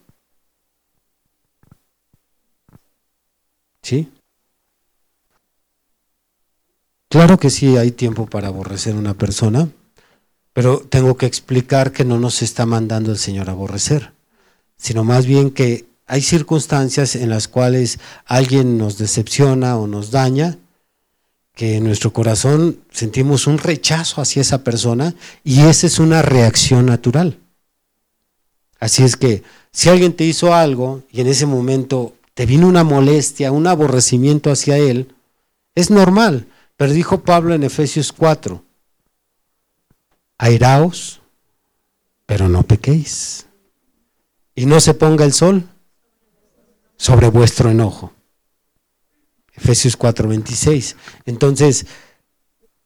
[3.81, 4.11] ¿Sí?
[7.09, 9.69] Claro que sí hay tiempo para aborrecer a una persona,
[10.53, 14.13] pero tengo que explicar que no nos está mandando el Señor aborrecer,
[14.77, 20.59] sino más bien que hay circunstancias en las cuales alguien nos decepciona o nos daña,
[21.55, 26.87] que en nuestro corazón sentimos un rechazo hacia esa persona y esa es una reacción
[26.87, 27.39] natural.
[28.81, 32.85] Así es que si alguien te hizo algo y en ese momento te vino una
[32.85, 35.15] molestia, un aborrecimiento hacia él,
[35.75, 36.47] es normal.
[36.77, 38.65] Pero dijo Pablo en Efesios 4,
[40.39, 41.21] airaos,
[42.27, 43.47] pero no pequéis.
[44.55, 45.69] Y no se ponga el sol
[46.97, 48.13] sobre vuestro enojo.
[49.55, 50.97] Efesios 4, 26.
[51.27, 51.87] Entonces,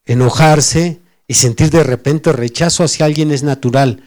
[0.05, 4.03] enojarse y sentir de repente rechazo hacia alguien es natural.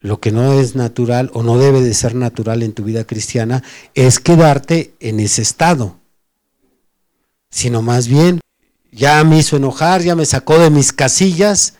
[0.00, 3.62] Lo que no es natural o no debe de ser natural en tu vida cristiana
[3.94, 5.98] es quedarte en ese estado,
[7.50, 8.40] sino más bien
[8.92, 11.74] ya me hizo enojar, ya me sacó de mis casillas,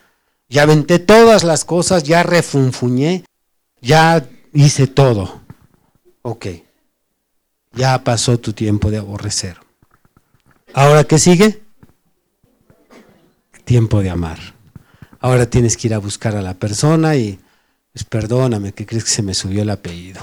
[0.49, 3.23] ya aventé todas las cosas, ya refunfuñé,
[3.81, 5.41] ya hice todo.
[6.21, 6.47] Ok,
[7.73, 9.66] ya pasó tu tiempo de aborrecer.
[10.73, 11.61] ¿Ahora qué sigue?
[13.65, 14.39] Tiempo de amar.
[15.19, 17.39] Ahora tienes que ir a buscar a la persona y,
[17.93, 20.21] pues perdóname, que crees que se me subió el apellido.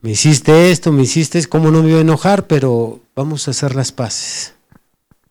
[0.00, 2.46] Me hiciste esto, me hiciste, ¿cómo no me iba a enojar?
[2.46, 4.54] Pero vamos a hacer las paces.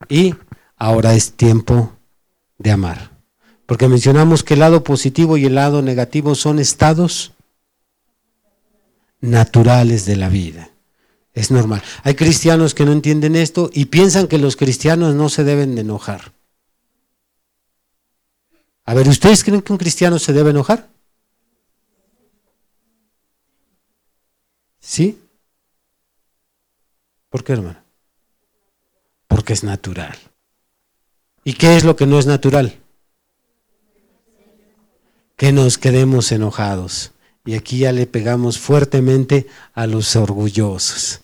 [0.10, 0.36] Y
[0.76, 1.94] ahora es tiempo
[2.58, 3.12] de amar.
[3.66, 7.34] Porque mencionamos que el lado positivo y el lado negativo son estados
[9.22, 10.70] naturales de la vida.
[11.38, 11.84] Es normal.
[12.04, 15.82] Hay cristianos que no entienden esto y piensan que los cristianos no se deben de
[15.82, 16.34] enojar.
[18.86, 20.90] A ver, ¿ustedes creen que un cristiano se debe enojar?
[24.80, 25.20] ¿Sí?
[27.30, 27.88] ¿Por qué, hermano?
[29.28, 30.18] porque es natural.
[31.44, 32.80] ¿Y qué es lo que no es natural?
[35.36, 37.12] Que nos quedemos enojados.
[37.46, 41.22] Y aquí ya le pegamos fuertemente a los orgullosos.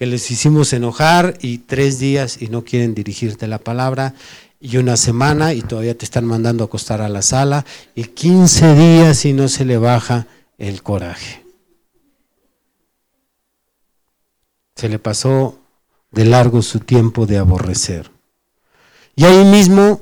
[0.00, 4.14] Que les hicimos enojar y tres días y no quieren dirigirte la palabra
[4.58, 8.74] y una semana y todavía te están mandando a acostar a la sala y 15
[8.76, 10.26] días y no se le baja
[10.56, 11.44] el coraje.
[14.74, 15.58] Se le pasó
[16.12, 18.10] de largo su tiempo de aborrecer.
[19.16, 20.00] Y ahí mismo,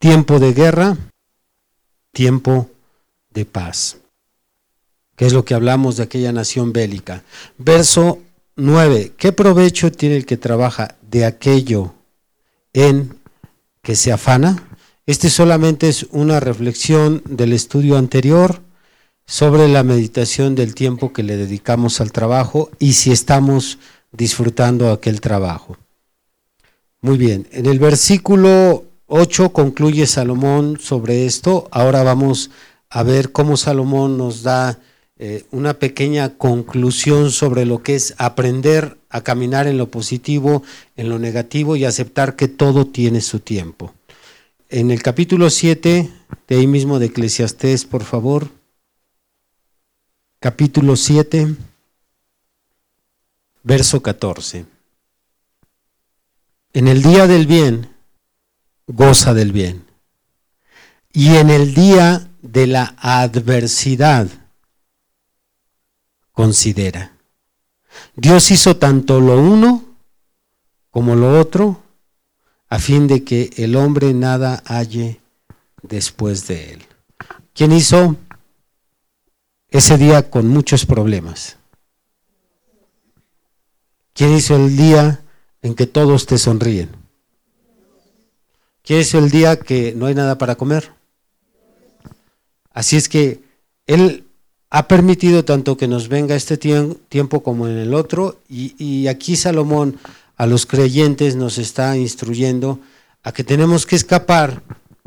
[0.00, 0.96] tiempo de guerra,
[2.10, 2.68] tiempo
[3.30, 3.98] de paz.
[5.14, 7.22] Que es lo que hablamos de aquella nación bélica.
[7.58, 8.25] Verso
[8.56, 9.12] 9.
[9.18, 11.92] ¿Qué provecho tiene el que trabaja de aquello
[12.72, 13.18] en
[13.82, 14.62] que se afana?
[15.04, 18.62] Este solamente es una reflexión del estudio anterior
[19.26, 23.78] sobre la meditación del tiempo que le dedicamos al trabajo y si estamos
[24.10, 25.76] disfrutando aquel trabajo.
[27.02, 31.68] Muy bien, en el versículo 8 concluye Salomón sobre esto.
[31.70, 32.50] Ahora vamos
[32.88, 34.78] a ver cómo Salomón nos da
[35.18, 40.62] eh, una pequeña conclusión sobre lo que es aprender a caminar en lo positivo,
[40.96, 43.94] en lo negativo y aceptar que todo tiene su tiempo.
[44.68, 46.10] En el capítulo 7,
[46.48, 48.48] de ahí mismo de Eclesiastés, por favor.
[50.40, 51.56] Capítulo 7
[53.66, 54.64] verso 14.
[56.72, 57.88] En el día del bien,
[58.86, 59.84] goza del bien.
[61.12, 64.28] Y en el día de la adversidad,
[66.36, 67.16] considera.
[68.14, 69.82] Dios hizo tanto lo uno
[70.90, 71.82] como lo otro,
[72.68, 75.22] a fin de que el hombre nada halle
[75.82, 76.82] después de él.
[77.54, 78.16] ¿Quién hizo
[79.70, 81.56] ese día con muchos problemas?
[84.12, 85.22] ¿Quién hizo el día
[85.62, 86.90] en que todos te sonríen?
[88.82, 90.92] ¿Quién hizo el día que no hay nada para comer?
[92.74, 93.42] Así es que
[93.86, 94.25] Él
[94.70, 99.96] ha permitido tanto que nos venga este tiempo como en el otro, y, aquí Salomón
[100.36, 102.80] a los creyentes nos está instruyendo
[103.22, 104.62] a que tenemos que escapar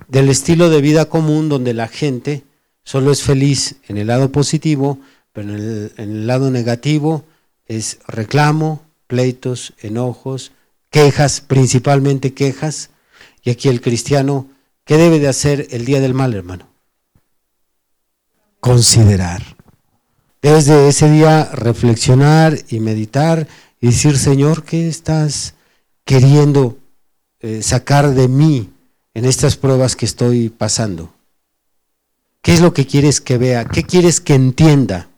[0.08, 2.44] del estilo de vida común donde la gente
[2.84, 5.00] solo es feliz en el lado positivo,
[5.34, 7.26] pero en el lado negativo
[7.68, 10.52] es reclamo, pleitos, enojos,
[10.90, 12.90] quejas, principalmente quejas.
[13.44, 14.48] Y aquí el cristiano,
[14.86, 16.69] ¿qué debe de hacer el día del mal, hermano?
[18.60, 19.44] Considerar.
[20.42, 23.48] Debes de ese día reflexionar y meditar
[23.82, 25.56] y decir, Señor, ¿qué estás
[26.06, 26.78] queriendo
[27.40, 28.70] eh, sacar de mí
[29.14, 31.14] en estas pruebas que estoy pasando?
[32.42, 33.66] ¿Qué es lo que quieres que vea?
[33.66, 35.10] ¿Qué quieres que entienda?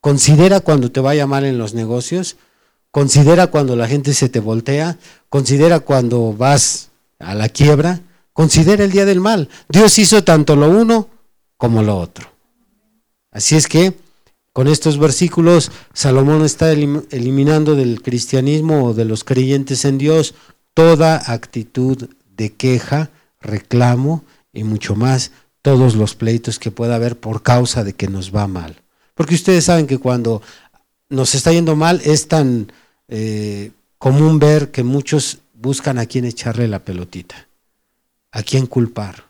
[0.00, 2.36] Considera cuando te vaya mal en los negocios,
[2.92, 4.98] Considera cuando la gente se te voltea,
[5.30, 8.00] considera cuando vas a la quiebra,
[8.34, 9.48] considera el día del mal.
[9.70, 11.08] Dios hizo tanto lo uno
[11.56, 12.31] como lo otro.
[13.32, 13.94] Así es que
[14.52, 20.34] con estos versículos Salomón está eliminando del cristianismo o de los creyentes en Dios
[20.74, 23.10] toda actitud de queja,
[23.40, 28.34] reclamo y mucho más todos los pleitos que pueda haber por causa de que nos
[28.34, 28.82] va mal.
[29.14, 30.42] Porque ustedes saben que cuando
[31.08, 32.72] nos está yendo mal es tan
[33.08, 37.46] eh, común ver que muchos buscan a quién echarle la pelotita,
[38.32, 39.24] a quién culpar.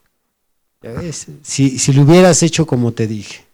[1.42, 3.44] Si, si lo hubieras hecho como te dije,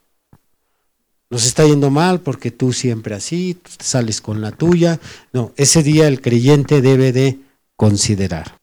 [1.30, 4.98] nos está yendo mal porque tú siempre así, sales con la tuya.
[5.32, 7.38] No, ese día el creyente debe de
[7.76, 8.58] considerar.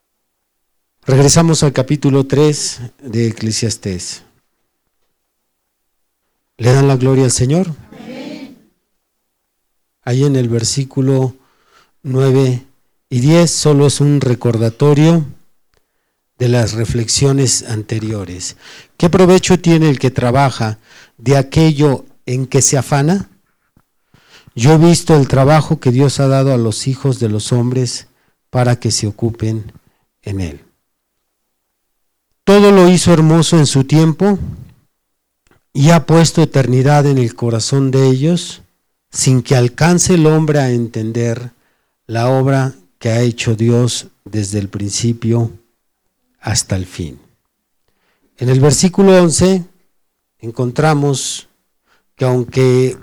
[1.05, 4.23] Regresamos al capítulo 3 de Eclesiastés.
[6.57, 7.75] ¿Le dan la gloria al Señor?
[10.03, 11.35] Ahí en el versículo
[12.03, 12.65] 9
[13.09, 15.25] y 10 solo es un recordatorio
[16.37, 18.57] de las reflexiones anteriores.
[18.97, 20.79] ¿Qué provecho tiene el que trabaja
[21.17, 23.29] de aquello en que se afana?
[24.55, 28.07] Yo he visto el trabajo que Dios ha dado a los hijos de los hombres
[28.49, 29.71] para que se ocupen
[30.21, 30.61] en él.
[32.45, 34.39] Todo lo hizo hermoso en su tiempo
[35.73, 38.61] y ha puesto eternidad en el corazón de ellos
[39.11, 41.51] sin que alcance el hombre a entender
[42.07, 45.51] la obra que ha hecho Dios desde el principio
[46.39, 47.19] hasta el fin.
[48.37, 49.65] En el versículo 11
[50.39, 51.49] encontramos
[52.15, 52.97] que aunque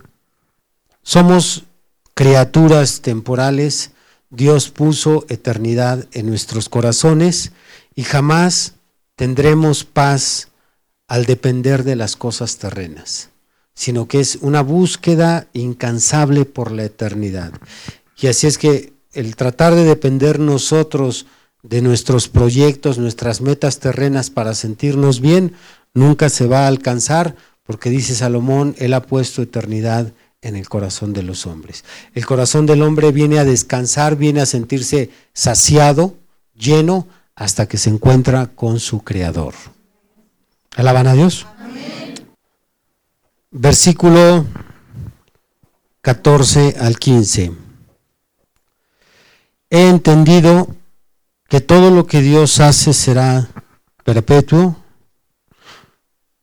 [1.03, 1.65] somos
[2.15, 3.93] criaturas temporales,
[4.31, 7.53] Dios puso eternidad en nuestros corazones
[7.95, 8.75] y jamás
[9.17, 10.49] tendremos paz
[11.09, 13.29] al depender de las cosas terrenas,
[13.75, 17.53] sino que es una búsqueda incansable por la eternidad.
[18.19, 21.27] Y así es que el tratar de depender nosotros
[21.63, 25.55] de nuestros proyectos, nuestras metas terrenas para sentirnos bien,
[25.95, 31.13] nunca se va a alcanzar, porque dice Salomón, Él ha puesto eternidad en el corazón
[31.13, 31.85] de los hombres.
[32.15, 36.17] El corazón del hombre viene a descansar, viene a sentirse saciado,
[36.55, 39.55] lleno, hasta que se encuentra con su Creador.
[40.77, 41.47] ¿Alaban a Dios?
[43.51, 44.47] Versículo
[46.03, 47.53] 14 al 15.
[49.71, 50.69] He entendido
[51.49, 53.49] que todo lo que Dios hace será
[54.05, 54.82] perpetuo,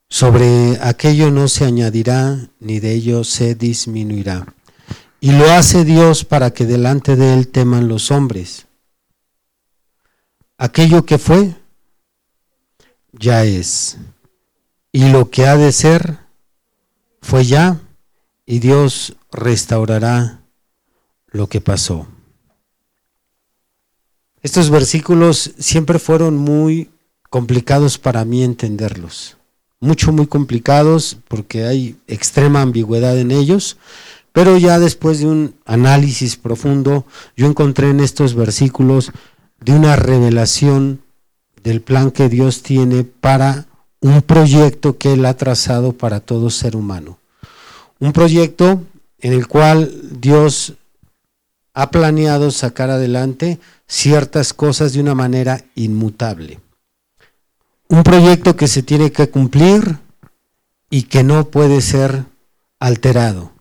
[0.10, 4.54] sobre aquello no se añadirá, ni de ello se disminuirá.
[5.22, 8.66] Y lo hace Dios para que delante de él teman los hombres.
[10.58, 11.56] Aquello que fue,
[13.12, 13.98] ya es.
[14.92, 16.20] Y lo que ha de ser,
[17.22, 17.80] fue ya,
[18.46, 20.42] y Dios restaurará
[21.28, 22.08] lo que pasó.
[24.42, 26.90] Estos versículos siempre fueron muy
[27.30, 29.39] complicados para mí entenderlos.
[29.82, 33.78] Mucho, muy complicados porque hay extrema ambigüedad en ellos.
[34.32, 37.06] Pero ya después de un análisis profundo,
[37.36, 39.12] yo encontré en estos versículos
[39.60, 41.02] de una revelación
[41.64, 43.68] del plan que Dios tiene para
[44.02, 47.20] un proyecto que Él ha trazado para todo ser humano.
[48.00, 48.84] Un proyecto
[49.20, 50.74] en el cual Dios
[51.74, 56.60] ha planeado sacar adelante ciertas cosas de una manera inmutable.
[57.90, 59.98] Un proyecto que se tiene que cumplir
[60.92, 62.24] y que no puede ser
[62.80, 63.52] alterado.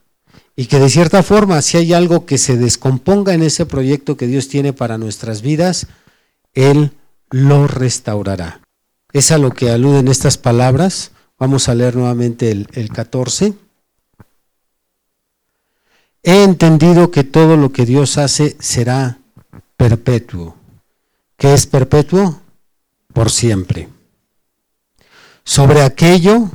[0.55, 4.27] Y que de cierta forma, si hay algo que se descomponga en ese proyecto que
[4.27, 5.87] Dios tiene para nuestras vidas,
[6.53, 6.93] Él
[7.31, 8.61] lo restaurará.
[9.13, 11.13] Es a lo que aluden estas palabras.
[11.39, 13.55] Vamos a leer nuevamente el, el 14.
[16.23, 19.21] He entendido que todo lo que Dios hace será
[19.77, 20.57] perpetuo.
[21.39, 22.43] ¿Qué es perpetuo?
[23.15, 23.89] Por siempre.
[25.49, 26.51] Sobre aquello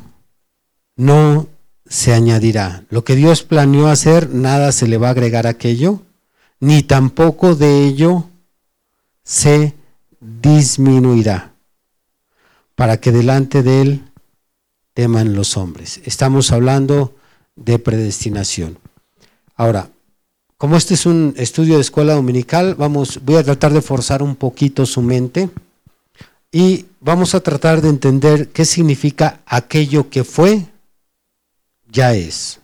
[0.95, 1.47] no
[1.87, 2.83] se añadirá.
[2.91, 6.03] Lo que Dios planeó hacer, nada se le va a agregar a aquello,
[6.59, 8.29] ni tampoco de ello
[9.23, 9.73] se
[10.19, 11.53] disminuirá,
[12.75, 14.03] para que delante de él
[14.93, 15.99] teman los hombres.
[16.05, 17.15] Estamos hablando
[17.55, 18.77] de predestinación.
[19.55, 19.89] Ahora,
[20.59, 24.35] como este es un estudio de escuela dominical, vamos, voy a tratar de forzar un
[24.35, 25.49] poquito su mente
[26.56, 30.68] y vamos a tratar de entender qué significa aquello que fue,
[31.91, 32.60] ya es.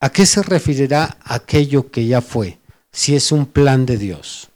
[0.00, 2.58] ¿A qué se referirá aquello que ya fue?
[2.90, 4.48] Si es un plan de Dios.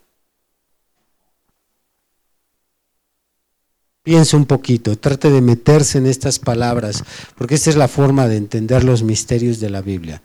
[4.02, 7.04] Piense un poquito, trate de meterse en estas palabras,
[7.36, 10.22] porque esta es la forma de entender los misterios de la Biblia.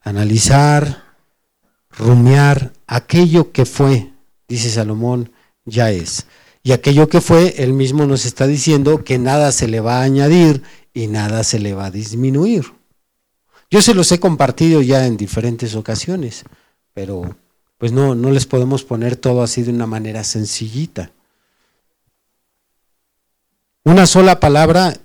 [0.00, 1.04] Analizar,
[1.90, 4.10] rumiar aquello que fue,
[4.48, 5.32] dice Salomón,
[5.66, 6.26] ya es.
[6.66, 10.02] Y aquello que fue, él mismo nos está diciendo que nada se le va a
[10.02, 10.62] añadir
[10.94, 12.72] y nada se le va a disminuir.
[13.70, 16.44] Yo se los he compartido ya en diferentes ocasiones,
[16.94, 17.36] pero
[17.76, 21.12] pues no, no les podemos poner todo así de una manera sencillita.
[23.84, 24.96] Una sola palabra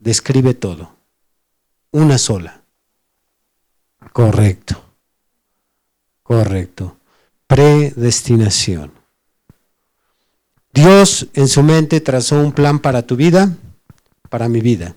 [0.00, 0.96] describe todo.
[1.92, 2.62] Una sola.
[4.12, 4.82] Correcto.
[6.24, 6.96] Correcto.
[7.46, 8.97] Predestinación.
[10.78, 13.52] Dios en su mente trazó un plan para tu vida,
[14.28, 14.94] para mi vida.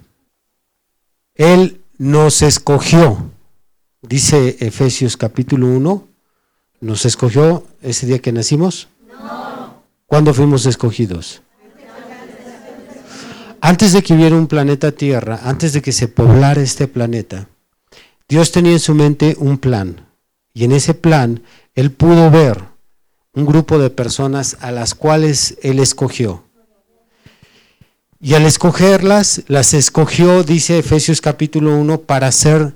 [1.34, 3.32] Él nos escogió,
[4.03, 6.07] dice Efesios capítulo 1,
[6.82, 8.89] nos escogió ese día que nacimos.
[9.09, 9.82] No.
[10.05, 11.41] ¿Cuándo fuimos escogidos?
[13.59, 17.47] Antes de que hubiera un planeta Tierra, antes de que se poblara este planeta,
[18.29, 20.05] Dios tenía en su mente un plan.
[20.53, 21.41] Y en ese plan,
[21.73, 22.70] Él pudo ver
[23.34, 26.43] un grupo de personas a las cuales Él escogió.
[28.19, 32.73] Y al escogerlas, las escogió, dice Efesios capítulo 1, para ser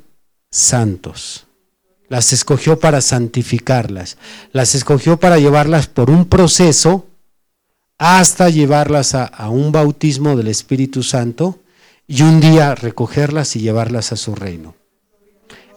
[0.49, 1.45] santos.
[2.07, 4.17] Las escogió para santificarlas.
[4.53, 7.05] Las escogió para llevarlas por un proceso
[7.97, 11.59] hasta llevarlas a, a un bautismo del Espíritu Santo
[12.07, 14.75] y un día recogerlas y llevarlas a su reino.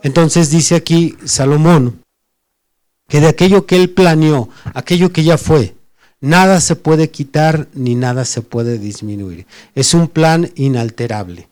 [0.02, 2.02] Entonces dice aquí Salomón
[3.08, 5.74] que de aquello que él planeó, aquello que ya fue,
[6.20, 9.46] nada se puede quitar ni nada se puede disminuir.
[9.74, 11.48] Es un plan inalterable.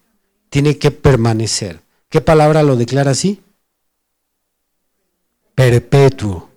[0.50, 1.80] Tiene que permanecer.
[2.10, 3.40] ¿Qué palabra lo declara así?
[5.54, 6.50] Perpetuo.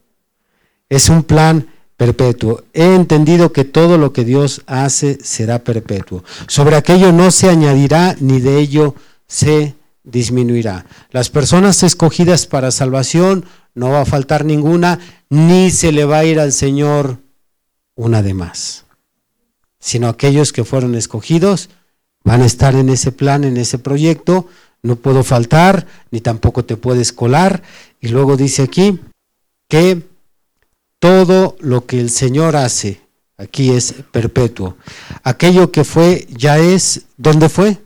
[0.89, 2.64] Es un plan perpetuo.
[2.74, 6.24] He entendido que todo lo que Dios hace será perpetuo.
[6.47, 8.95] Sobre aquello no se añadirá ni de ello
[9.28, 10.86] se disminuirá.
[11.12, 13.45] Las personas escogidas para salvación
[13.76, 14.99] no va a faltar ninguna,
[15.30, 17.17] ni se le va a ir al Señor
[17.95, 18.86] una de más,
[19.80, 21.70] sino aquellos que fueron escogidos
[22.24, 24.47] van a estar en ese plan, en ese proyecto,
[24.82, 27.63] no puedo faltar, ni tampoco te puedes colar.
[27.99, 28.99] Y luego dice aquí
[29.67, 30.07] que
[30.99, 33.01] todo lo que el Señor hace
[33.38, 34.78] aquí es perpetuo.
[35.24, 37.78] Aquello que fue ya es, ¿dónde fue?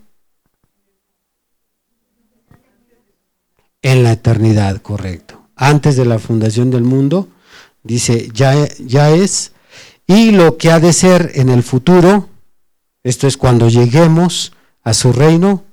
[3.81, 5.42] En la eternidad, correcto.
[5.55, 7.29] Antes de la fundación del mundo,
[7.83, 9.51] dice, ya, ya es.
[10.07, 12.29] Y lo que ha de ser en el futuro,
[13.03, 15.63] esto es cuando lleguemos a su reino,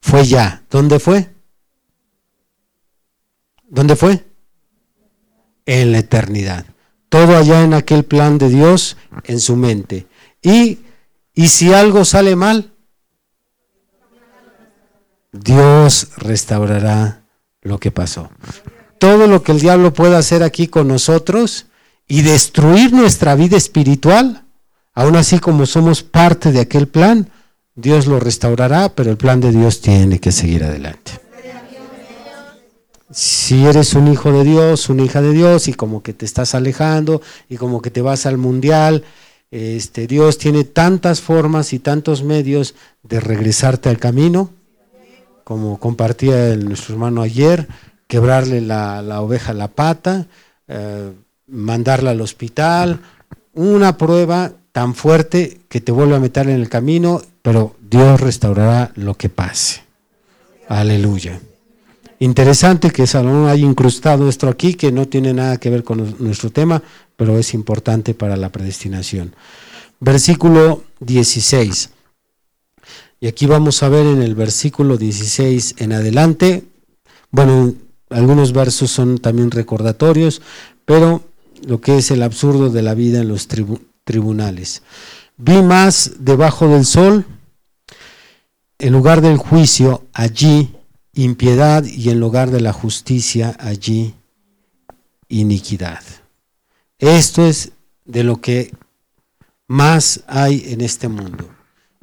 [0.00, 0.62] fue ya.
[0.70, 1.30] ¿Dónde fue?
[3.68, 4.24] ¿Dónde fue?
[5.64, 6.66] En la eternidad.
[7.08, 10.06] Todo allá en aquel plan de Dios, en su mente.
[10.42, 10.80] Y,
[11.34, 12.72] y si algo sale mal,
[15.32, 17.24] Dios restaurará
[17.62, 18.30] lo que pasó.
[19.02, 21.66] Todo lo que el diablo pueda hacer aquí con nosotros
[22.06, 24.44] y destruir nuestra vida espiritual,
[24.94, 27.28] aún así como somos parte de aquel plan,
[27.74, 31.18] Dios lo restaurará, pero el plan de Dios tiene que seguir adelante.
[33.10, 36.54] Si eres un hijo de Dios, una hija de Dios, y como que te estás
[36.54, 39.02] alejando, y como que te vas al mundial,
[39.50, 44.50] este, Dios tiene tantas formas y tantos medios de regresarte al camino,
[45.42, 47.66] como compartía nuestro hermano ayer,
[48.12, 50.26] quebrarle la, oveja la pata,
[50.68, 51.12] eh,
[51.46, 53.00] mandarla al hospital,
[53.54, 58.92] una prueba tan fuerte que te vuelve a meter en el camino pero Dios restaurará
[58.96, 59.82] lo que pase.
[60.68, 61.40] Aleluya.
[62.18, 66.50] Interesante que Salomón haya incrustado esto aquí, que no tiene nada que ver con nuestro
[66.50, 66.82] tema,
[67.16, 69.34] pero es importante para la predestinación.
[70.00, 71.88] Versículo 16.
[73.20, 76.64] Y aquí vamos a ver en el versículo 16 en adelante,
[77.30, 77.72] bueno,
[78.12, 80.42] algunos versos son también recordatorios,
[80.84, 81.22] pero
[81.66, 83.48] lo que es el absurdo de la vida en los
[84.04, 84.82] tribunales.
[85.36, 87.24] Vi más debajo del sol,
[88.78, 90.74] en lugar del juicio, allí
[91.14, 94.14] impiedad y en lugar de la justicia, allí
[95.28, 96.02] iniquidad.
[96.98, 97.72] Esto es
[98.04, 98.72] de lo que
[99.66, 101.48] más hay en este mundo.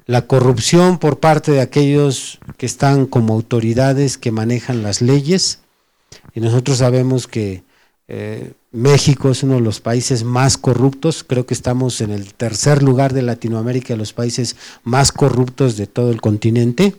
[0.06, 5.60] La corrupción por parte de aquellos que están como autoridades que manejan las leyes.
[6.34, 7.64] Y nosotros sabemos que
[8.08, 12.82] eh, México es uno de los países más corruptos, creo que estamos en el tercer
[12.82, 16.96] lugar de Latinoamérica, los países más corruptos de todo el continente,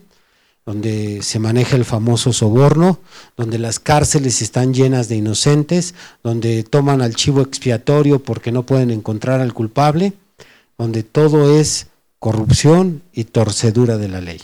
[0.64, 3.00] donde se maneja el famoso soborno,
[3.36, 8.90] donde las cárceles están llenas de inocentes, donde toman al chivo expiatorio porque no pueden
[8.90, 10.12] encontrar al culpable,
[10.78, 11.88] donde todo es
[12.20, 14.40] corrupción y torcedura de la ley.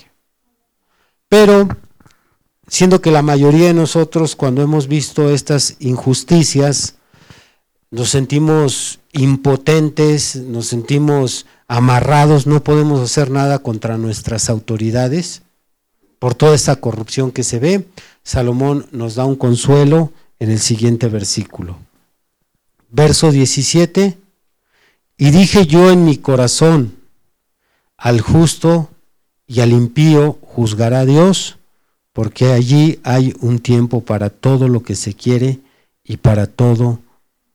[1.28, 1.68] Pero
[2.68, 6.96] siendo que la mayoría de nosotros cuando hemos visto estas injusticias,
[7.90, 15.42] nos sentimos impotentes, nos sentimos amarrados, no podemos hacer nada contra nuestras autoridades
[16.18, 17.86] por toda esta corrupción que se ve.
[18.22, 21.78] Salomón nos da un consuelo en el siguiente versículo.
[22.90, 24.18] Verso 17,
[25.18, 26.96] y dije yo en mi corazón,
[27.96, 28.90] al justo
[29.46, 31.58] y al impío juzgará Dios,
[32.16, 35.60] porque allí hay un tiempo para todo lo que se quiere
[36.02, 37.00] y para todo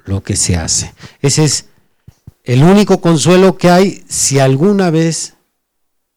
[0.05, 0.93] lo que se hace.
[1.19, 1.65] Ese es
[2.43, 5.33] el único consuelo que hay si alguna vez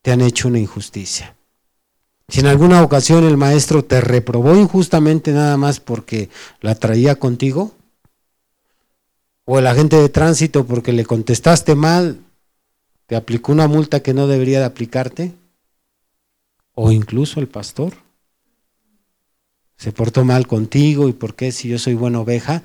[0.02, 1.34] te han hecho una injusticia.
[2.28, 6.28] Si en alguna ocasión el maestro te reprobó injustamente nada más porque
[6.60, 7.72] la traía contigo,
[9.46, 12.20] o el agente de tránsito porque le contestaste mal,
[13.06, 15.32] te aplicó una multa que no debería de aplicarte,
[16.74, 18.03] o incluso el pastor
[19.76, 22.62] se portó mal contigo y por qué si yo soy buena oveja,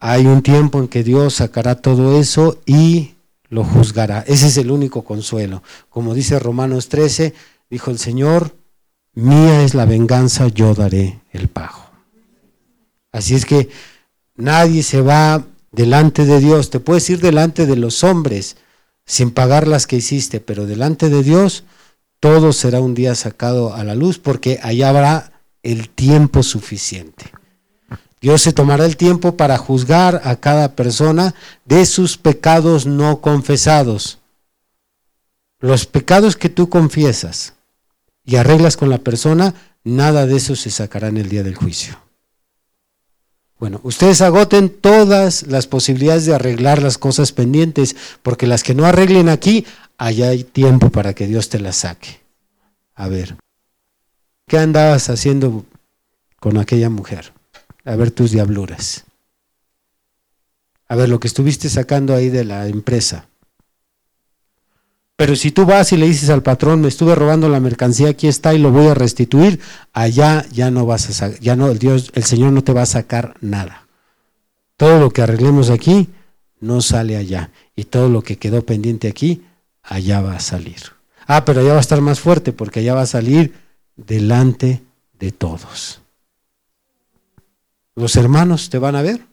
[0.00, 3.14] hay un tiempo en que Dios sacará todo eso y
[3.48, 4.20] lo juzgará.
[4.26, 5.62] Ese es el único consuelo.
[5.88, 7.34] Como dice Romanos 13,
[7.70, 8.54] dijo el Señor,
[9.14, 11.90] mía es la venganza, yo daré el pago.
[13.10, 13.68] Así es que
[14.36, 16.70] nadie se va delante de Dios.
[16.70, 18.56] Te puedes ir delante de los hombres
[19.04, 21.64] sin pagar las que hiciste, pero delante de Dios
[22.20, 25.37] todo será un día sacado a la luz porque allá habrá
[25.72, 27.32] el tiempo suficiente.
[28.20, 34.18] Dios se tomará el tiempo para juzgar a cada persona de sus pecados no confesados.
[35.60, 37.54] Los pecados que tú confiesas
[38.24, 39.54] y arreglas con la persona,
[39.84, 41.98] nada de eso se sacará en el día del juicio.
[43.58, 48.84] Bueno, ustedes agoten todas las posibilidades de arreglar las cosas pendientes, porque las que no
[48.84, 49.66] arreglen aquí,
[49.96, 52.20] allá hay tiempo para que Dios te las saque.
[52.94, 53.36] A ver,
[54.48, 55.64] ¿qué andabas haciendo
[56.40, 57.32] con aquella mujer?
[57.88, 59.06] a ver tus diabluras.
[60.88, 63.28] A ver, lo que estuviste sacando ahí de la empresa.
[65.16, 68.28] Pero si tú vas y le dices al patrón, me estuve robando la mercancía, aquí
[68.28, 69.58] está y lo voy a restituir,
[69.92, 72.86] allá ya no vas a ya no el Dios, el Señor no te va a
[72.86, 73.88] sacar nada.
[74.76, 76.08] Todo lo que arreglemos aquí
[76.60, 79.42] no sale allá y todo lo que quedó pendiente aquí
[79.82, 80.82] allá va a salir.
[81.26, 83.54] Ah, pero allá va a estar más fuerte porque allá va a salir
[83.98, 84.82] delante
[85.18, 86.00] de todos.
[87.94, 89.26] Los hermanos te van a ver.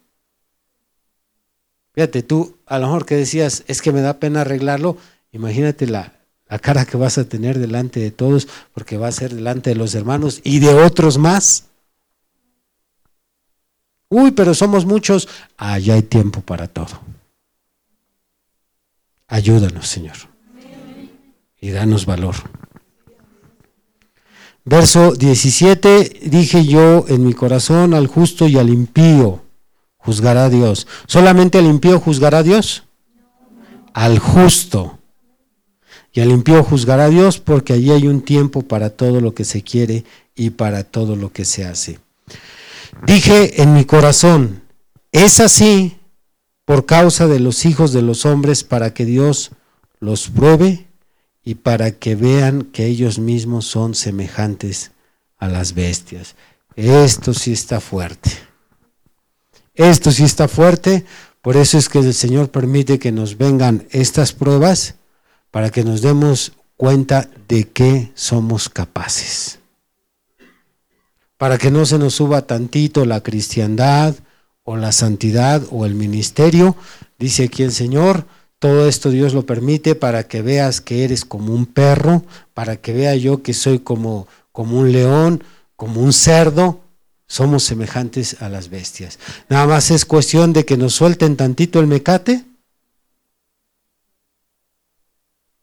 [1.93, 4.97] Fíjate, tú a lo mejor que decías, es que me da pena arreglarlo,
[5.31, 6.13] imagínate la,
[6.49, 9.77] la cara que vas a tener delante de todos, porque va a ser delante de
[9.77, 11.67] los hermanos y de otros más.
[14.09, 15.27] Uy, pero somos muchos.
[15.57, 16.99] Allá hay tiempo para todo.
[19.27, 20.15] Ayúdanos, Señor.
[21.59, 22.35] Y danos valor.
[24.67, 29.43] Verso 17, dije yo en mi corazón al justo y al impío,
[29.97, 30.87] juzgará Dios.
[31.05, 32.83] ¿Solamente al impío juzgará Dios?
[33.93, 34.97] Al justo.
[36.11, 39.61] Y al impío juzgará Dios porque allí hay un tiempo para todo lo que se
[39.61, 40.03] quiere
[40.33, 41.99] y para todo lo que se hace.
[43.05, 44.63] Dije en mi corazón,
[45.11, 45.97] es así
[46.65, 49.51] por causa de los hijos de los hombres para que Dios
[49.99, 50.84] los pruebe
[51.45, 54.91] y para que vean que ellos mismos son semejantes
[55.37, 56.35] a las bestias.
[56.75, 58.31] Esto sí está fuerte.
[59.75, 61.05] Esto sí está fuerte,
[61.41, 64.95] por eso es que el Señor permite que nos vengan estas pruebas
[65.51, 69.59] para que nos demos cuenta de qué somos capaces.
[71.37, 74.15] Para que no se nos suba tantito la cristiandad
[74.63, 76.75] o la santidad o el ministerio,
[77.19, 78.25] dice aquí el Señor,
[78.65, 82.23] todo esto Dios lo permite para que veas que eres como un perro,
[82.55, 85.43] para que vea yo que soy como, como un león,
[85.75, 86.81] como un cerdo,
[87.27, 89.19] somos semejantes a las bestias.
[89.49, 92.43] Nada más es cuestión de que nos suelten tantito el mecate.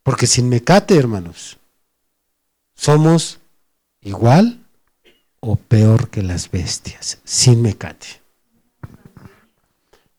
[0.05, 1.59] Porque sin mecate, hermanos,
[2.77, 3.41] somos
[4.01, 4.65] igual
[5.41, 8.23] o peor que las bestias, sin mecate.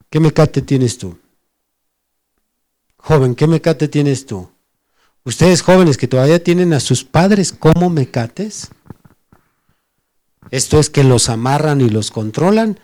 [0.10, 1.23] ¿Qué mecate tienes tú?
[3.06, 4.50] Joven, ¿qué mecate tienes tú?
[5.26, 8.70] Ustedes jóvenes que todavía tienen a sus padres como mecates.
[10.52, 12.80] Esto es que los amarran y los controlan.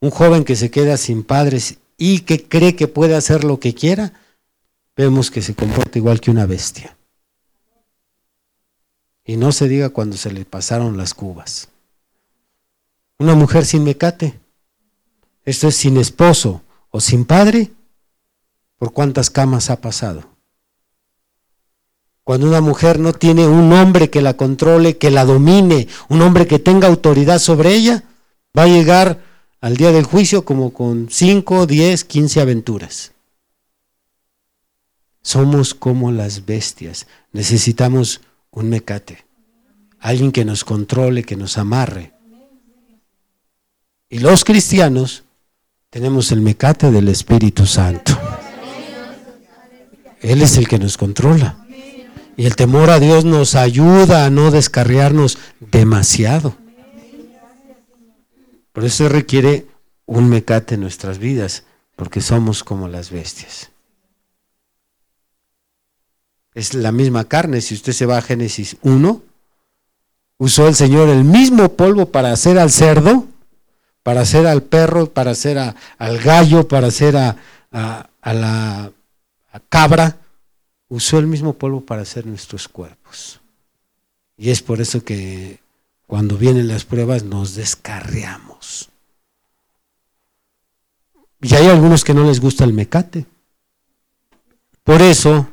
[0.00, 3.74] Un joven que se queda sin padres y que cree que puede hacer lo que
[3.74, 4.14] quiera,
[4.96, 6.96] vemos que se comporta igual que una bestia.
[9.22, 11.68] Y no se diga cuando se le pasaron las cubas.
[13.18, 14.40] Una mujer sin mecate,
[15.44, 17.75] esto es sin esposo o sin padre,
[18.78, 20.36] ¿por cuántas camas ha pasado?
[22.26, 26.48] Cuando una mujer no tiene un hombre que la controle, que la domine, un hombre
[26.48, 28.02] que tenga autoridad sobre ella,
[28.56, 29.22] va a llegar
[29.60, 33.12] al día del juicio como con 5, 10, 15 aventuras.
[35.22, 37.06] Somos como las bestias.
[37.32, 38.20] Necesitamos
[38.50, 39.24] un mecate,
[40.00, 42.12] alguien que nos controle, que nos amarre.
[44.08, 45.24] Y los cristianos
[45.90, 48.18] tenemos el mecate del Espíritu Santo.
[50.26, 51.56] Él es el que nos controla.
[52.36, 56.56] Y el temor a Dios nos ayuda a no descarriarnos demasiado.
[58.72, 59.66] Por eso requiere
[60.04, 61.62] un mecate en nuestras vidas,
[61.94, 63.70] porque somos como las bestias.
[66.54, 67.60] Es la misma carne.
[67.60, 69.22] Si usted se va a Génesis 1,
[70.38, 73.26] usó el Señor el mismo polvo para hacer al cerdo,
[74.02, 77.36] para hacer al perro, para hacer al gallo, para hacer a,
[77.70, 78.90] a la
[79.60, 80.18] cabra
[80.88, 83.40] usó el mismo polvo para hacer nuestros cuerpos.
[84.36, 85.60] Y es por eso que
[86.06, 88.90] cuando vienen las pruebas nos descarriamos.
[91.40, 93.26] Y hay algunos que no les gusta el mecate.
[94.84, 95.48] Por eso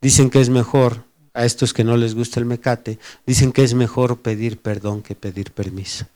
[0.00, 1.04] dicen que es mejor,
[1.34, 5.14] a estos que no les gusta el mecate, dicen que es mejor pedir perdón que
[5.14, 6.06] pedir permiso.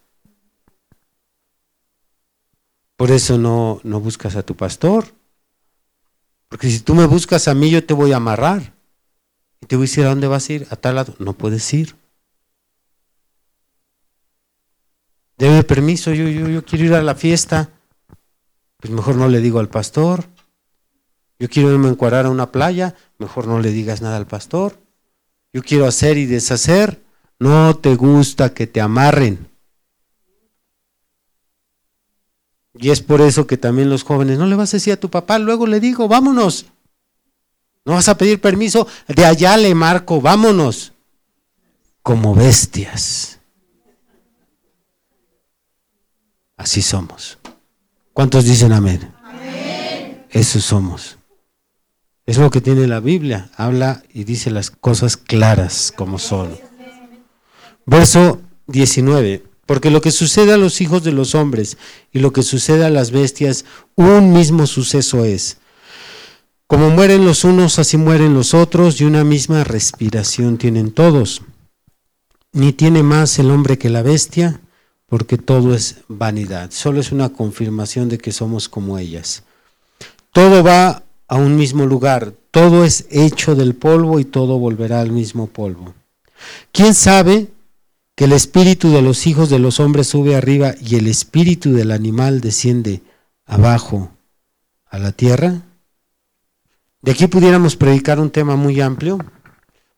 [2.97, 5.13] Por eso no, no buscas a tu pastor,
[6.53, 8.75] porque si tú me buscas a mí, yo te voy a amarrar.
[9.63, 10.67] Y te voy a decir, ¿a dónde vas a ir?
[10.69, 11.15] A tal lado.
[11.19, 11.97] No puedes ir.
[15.39, 17.71] Debe permiso, yo, yo, yo quiero ir a la fiesta.
[18.77, 20.27] Pues mejor no le digo al pastor.
[21.39, 22.97] Yo quiero irme a encuadrar a una playa.
[23.17, 24.79] Mejor no le digas nada al pastor.
[25.55, 27.03] Yo quiero hacer y deshacer.
[27.39, 29.49] No te gusta que te amarren.
[32.75, 35.11] Y es por eso que también los jóvenes, no le vas a decir a tu
[35.11, 36.67] papá, luego le digo, vámonos.
[37.85, 40.93] No vas a pedir permiso, de allá le marco, vámonos.
[42.03, 43.41] Como bestias.
[46.57, 47.39] Así somos.
[48.13, 49.13] ¿Cuántos dicen amén?
[49.25, 50.27] amén.
[50.31, 51.19] eso somos.
[52.25, 53.51] Es lo que tiene la Biblia.
[53.57, 56.57] Habla y dice las cosas claras como son.
[57.85, 59.52] Verso 19.
[59.67, 61.79] Porque lo que sucede a los hijos de los hombres
[62.13, 65.59] y lo que sucede a las bestias, un mismo suceso es.
[66.67, 71.43] Como mueren los unos, así mueren los otros, y una misma respiración tienen todos.
[72.53, 74.61] Ni tiene más el hombre que la bestia,
[75.07, 76.71] porque todo es vanidad.
[76.71, 79.43] Solo es una confirmación de que somos como ellas.
[80.33, 85.11] Todo va a un mismo lugar, todo es hecho del polvo y todo volverá al
[85.11, 85.95] mismo polvo.
[86.73, 87.52] ¿Quién sabe
[88.23, 92.41] el espíritu de los hijos de los hombres sube arriba y el espíritu del animal
[92.41, 93.03] desciende
[93.47, 94.11] abajo
[94.87, 95.63] a la tierra?
[97.01, 99.19] De aquí pudiéramos predicar un tema muy amplio,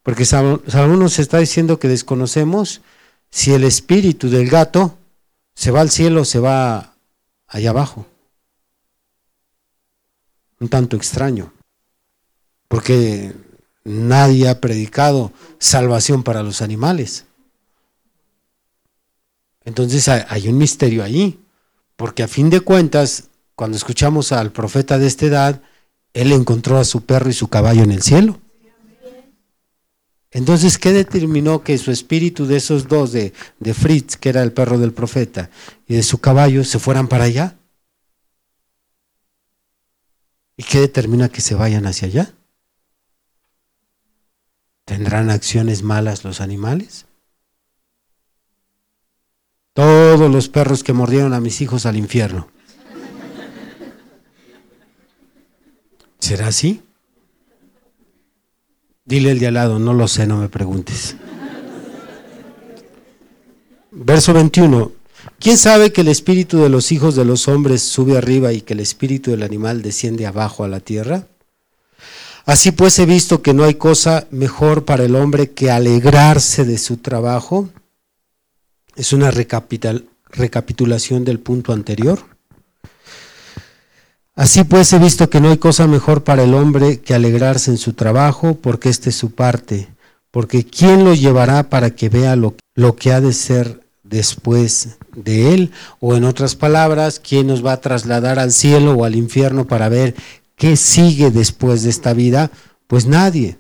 [0.03, 2.83] porque Salomón nos está diciendo que desconocemos
[3.31, 4.97] si el espíritu del gato
[5.55, 6.95] se va al cielo o se va
[7.47, 8.07] allá abajo.
[10.61, 11.53] Un tanto extraño,
[12.69, 13.35] porque
[13.83, 17.27] nadie ha predicado salvación para los animales.
[19.65, 21.41] Entonces hay un misterio allí,
[21.97, 25.63] porque a fin de cuentas, cuando escuchamos al profeta de esta edad,
[26.13, 28.41] él encontró a su perro y su caballo en el cielo.
[30.31, 34.53] Entonces, ¿qué determinó que su espíritu de esos dos, de, de, Fritz, que era el
[34.53, 35.49] perro del profeta,
[35.87, 37.57] y de su caballo, se fueran para allá?
[40.57, 42.35] ¿Y qué determina que se vayan hacia allá?
[44.85, 47.07] ¿Tendrán acciones malas los animales?
[49.75, 52.49] Todos los perros que mordieron a mis hijos al infierno.
[56.21, 56.81] ¿Será así?
[59.05, 61.17] Dile el de al lado, no lo sé, no me preguntes.
[63.91, 64.93] Verso 21.
[65.41, 68.75] ¿Quién sabe que el espíritu de los hijos de los hombres sube arriba y que
[68.75, 71.27] el espíritu del animal desciende abajo a la tierra?
[72.47, 76.79] Así pues he visto que no hay cosa mejor para el hombre que alegrarse de
[76.79, 77.71] su trabajo
[78.97, 82.21] es una recapitulación del punto anterior.
[84.37, 87.79] Así pues he visto que no hay cosa mejor para el hombre que alegrarse en
[87.79, 89.89] su trabajo, porque esta es su parte,
[90.33, 95.55] porque ¿quién lo llevará para que vea lo, lo que ha de ser después de
[95.55, 95.71] él?
[96.01, 99.89] O en otras palabras, ¿quién nos va a trasladar al cielo o al infierno para
[99.89, 100.17] ver
[100.57, 102.51] qué sigue después de esta vida?
[102.89, 103.59] Pues nadie.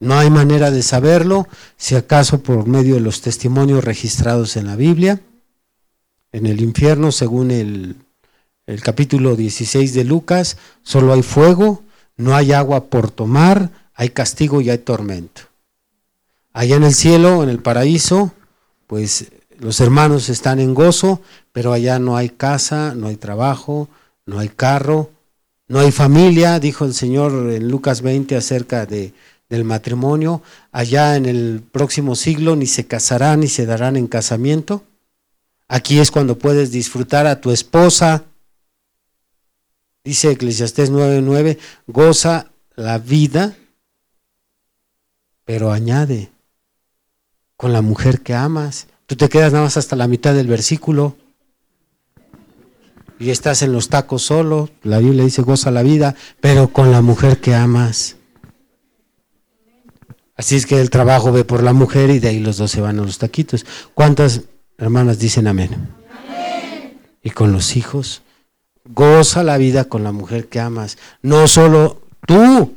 [0.00, 4.76] No hay manera de saberlo, si acaso por medio de los testimonios registrados en la
[4.76, 5.20] Biblia.
[6.30, 7.96] En el infierno, según el,
[8.82, 11.82] capítulo 16 de Lucas, solo hay fuego,
[12.16, 15.42] no hay agua por tomar, hay castigo y hay tormento.
[16.52, 18.32] Allá en el cielo, en el paraíso,
[18.86, 21.22] pues los hermanos están en gozo,
[21.52, 23.88] pero allá no hay casa, no hay trabajo,
[24.26, 25.10] no hay carro,
[25.66, 29.12] no hay familia, dijo el Señor en Lucas 20 acerca de
[29.48, 30.42] del matrimonio,
[30.72, 34.84] allá en el próximo siglo ni se casarán ni se darán en casamiento.
[35.68, 38.24] Aquí es cuando puedes disfrutar a tu esposa.
[40.04, 43.56] Dice Eclesiastés 9:9, goza la vida,
[45.44, 46.30] pero añade,
[47.56, 48.86] con la mujer que amas.
[49.06, 51.16] Tú te quedas nada más hasta la mitad del versículo
[53.18, 54.70] y estás en los tacos solo.
[54.82, 58.17] La Biblia dice, goza la vida, pero con la mujer que amas.
[60.38, 62.80] Así es que el trabajo ve por la mujer y de ahí los dos se
[62.80, 63.66] van a los taquitos.
[63.92, 64.42] ¿Cuántas
[64.78, 65.70] hermanas dicen amén?
[65.72, 66.96] amén?
[67.24, 68.22] Y con los hijos,
[68.84, 70.96] goza la vida con la mujer que amas.
[71.22, 72.76] No solo tú,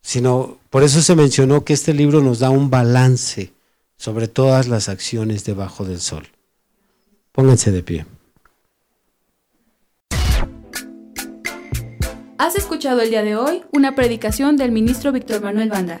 [0.00, 3.52] sino por eso se mencionó que este libro nos da un balance
[3.98, 6.26] sobre todas las acciones debajo del sol.
[7.32, 8.06] Pónganse de pie.
[12.38, 16.00] Has escuchado el día de hoy una predicación del ministro Víctor Manuel Banda.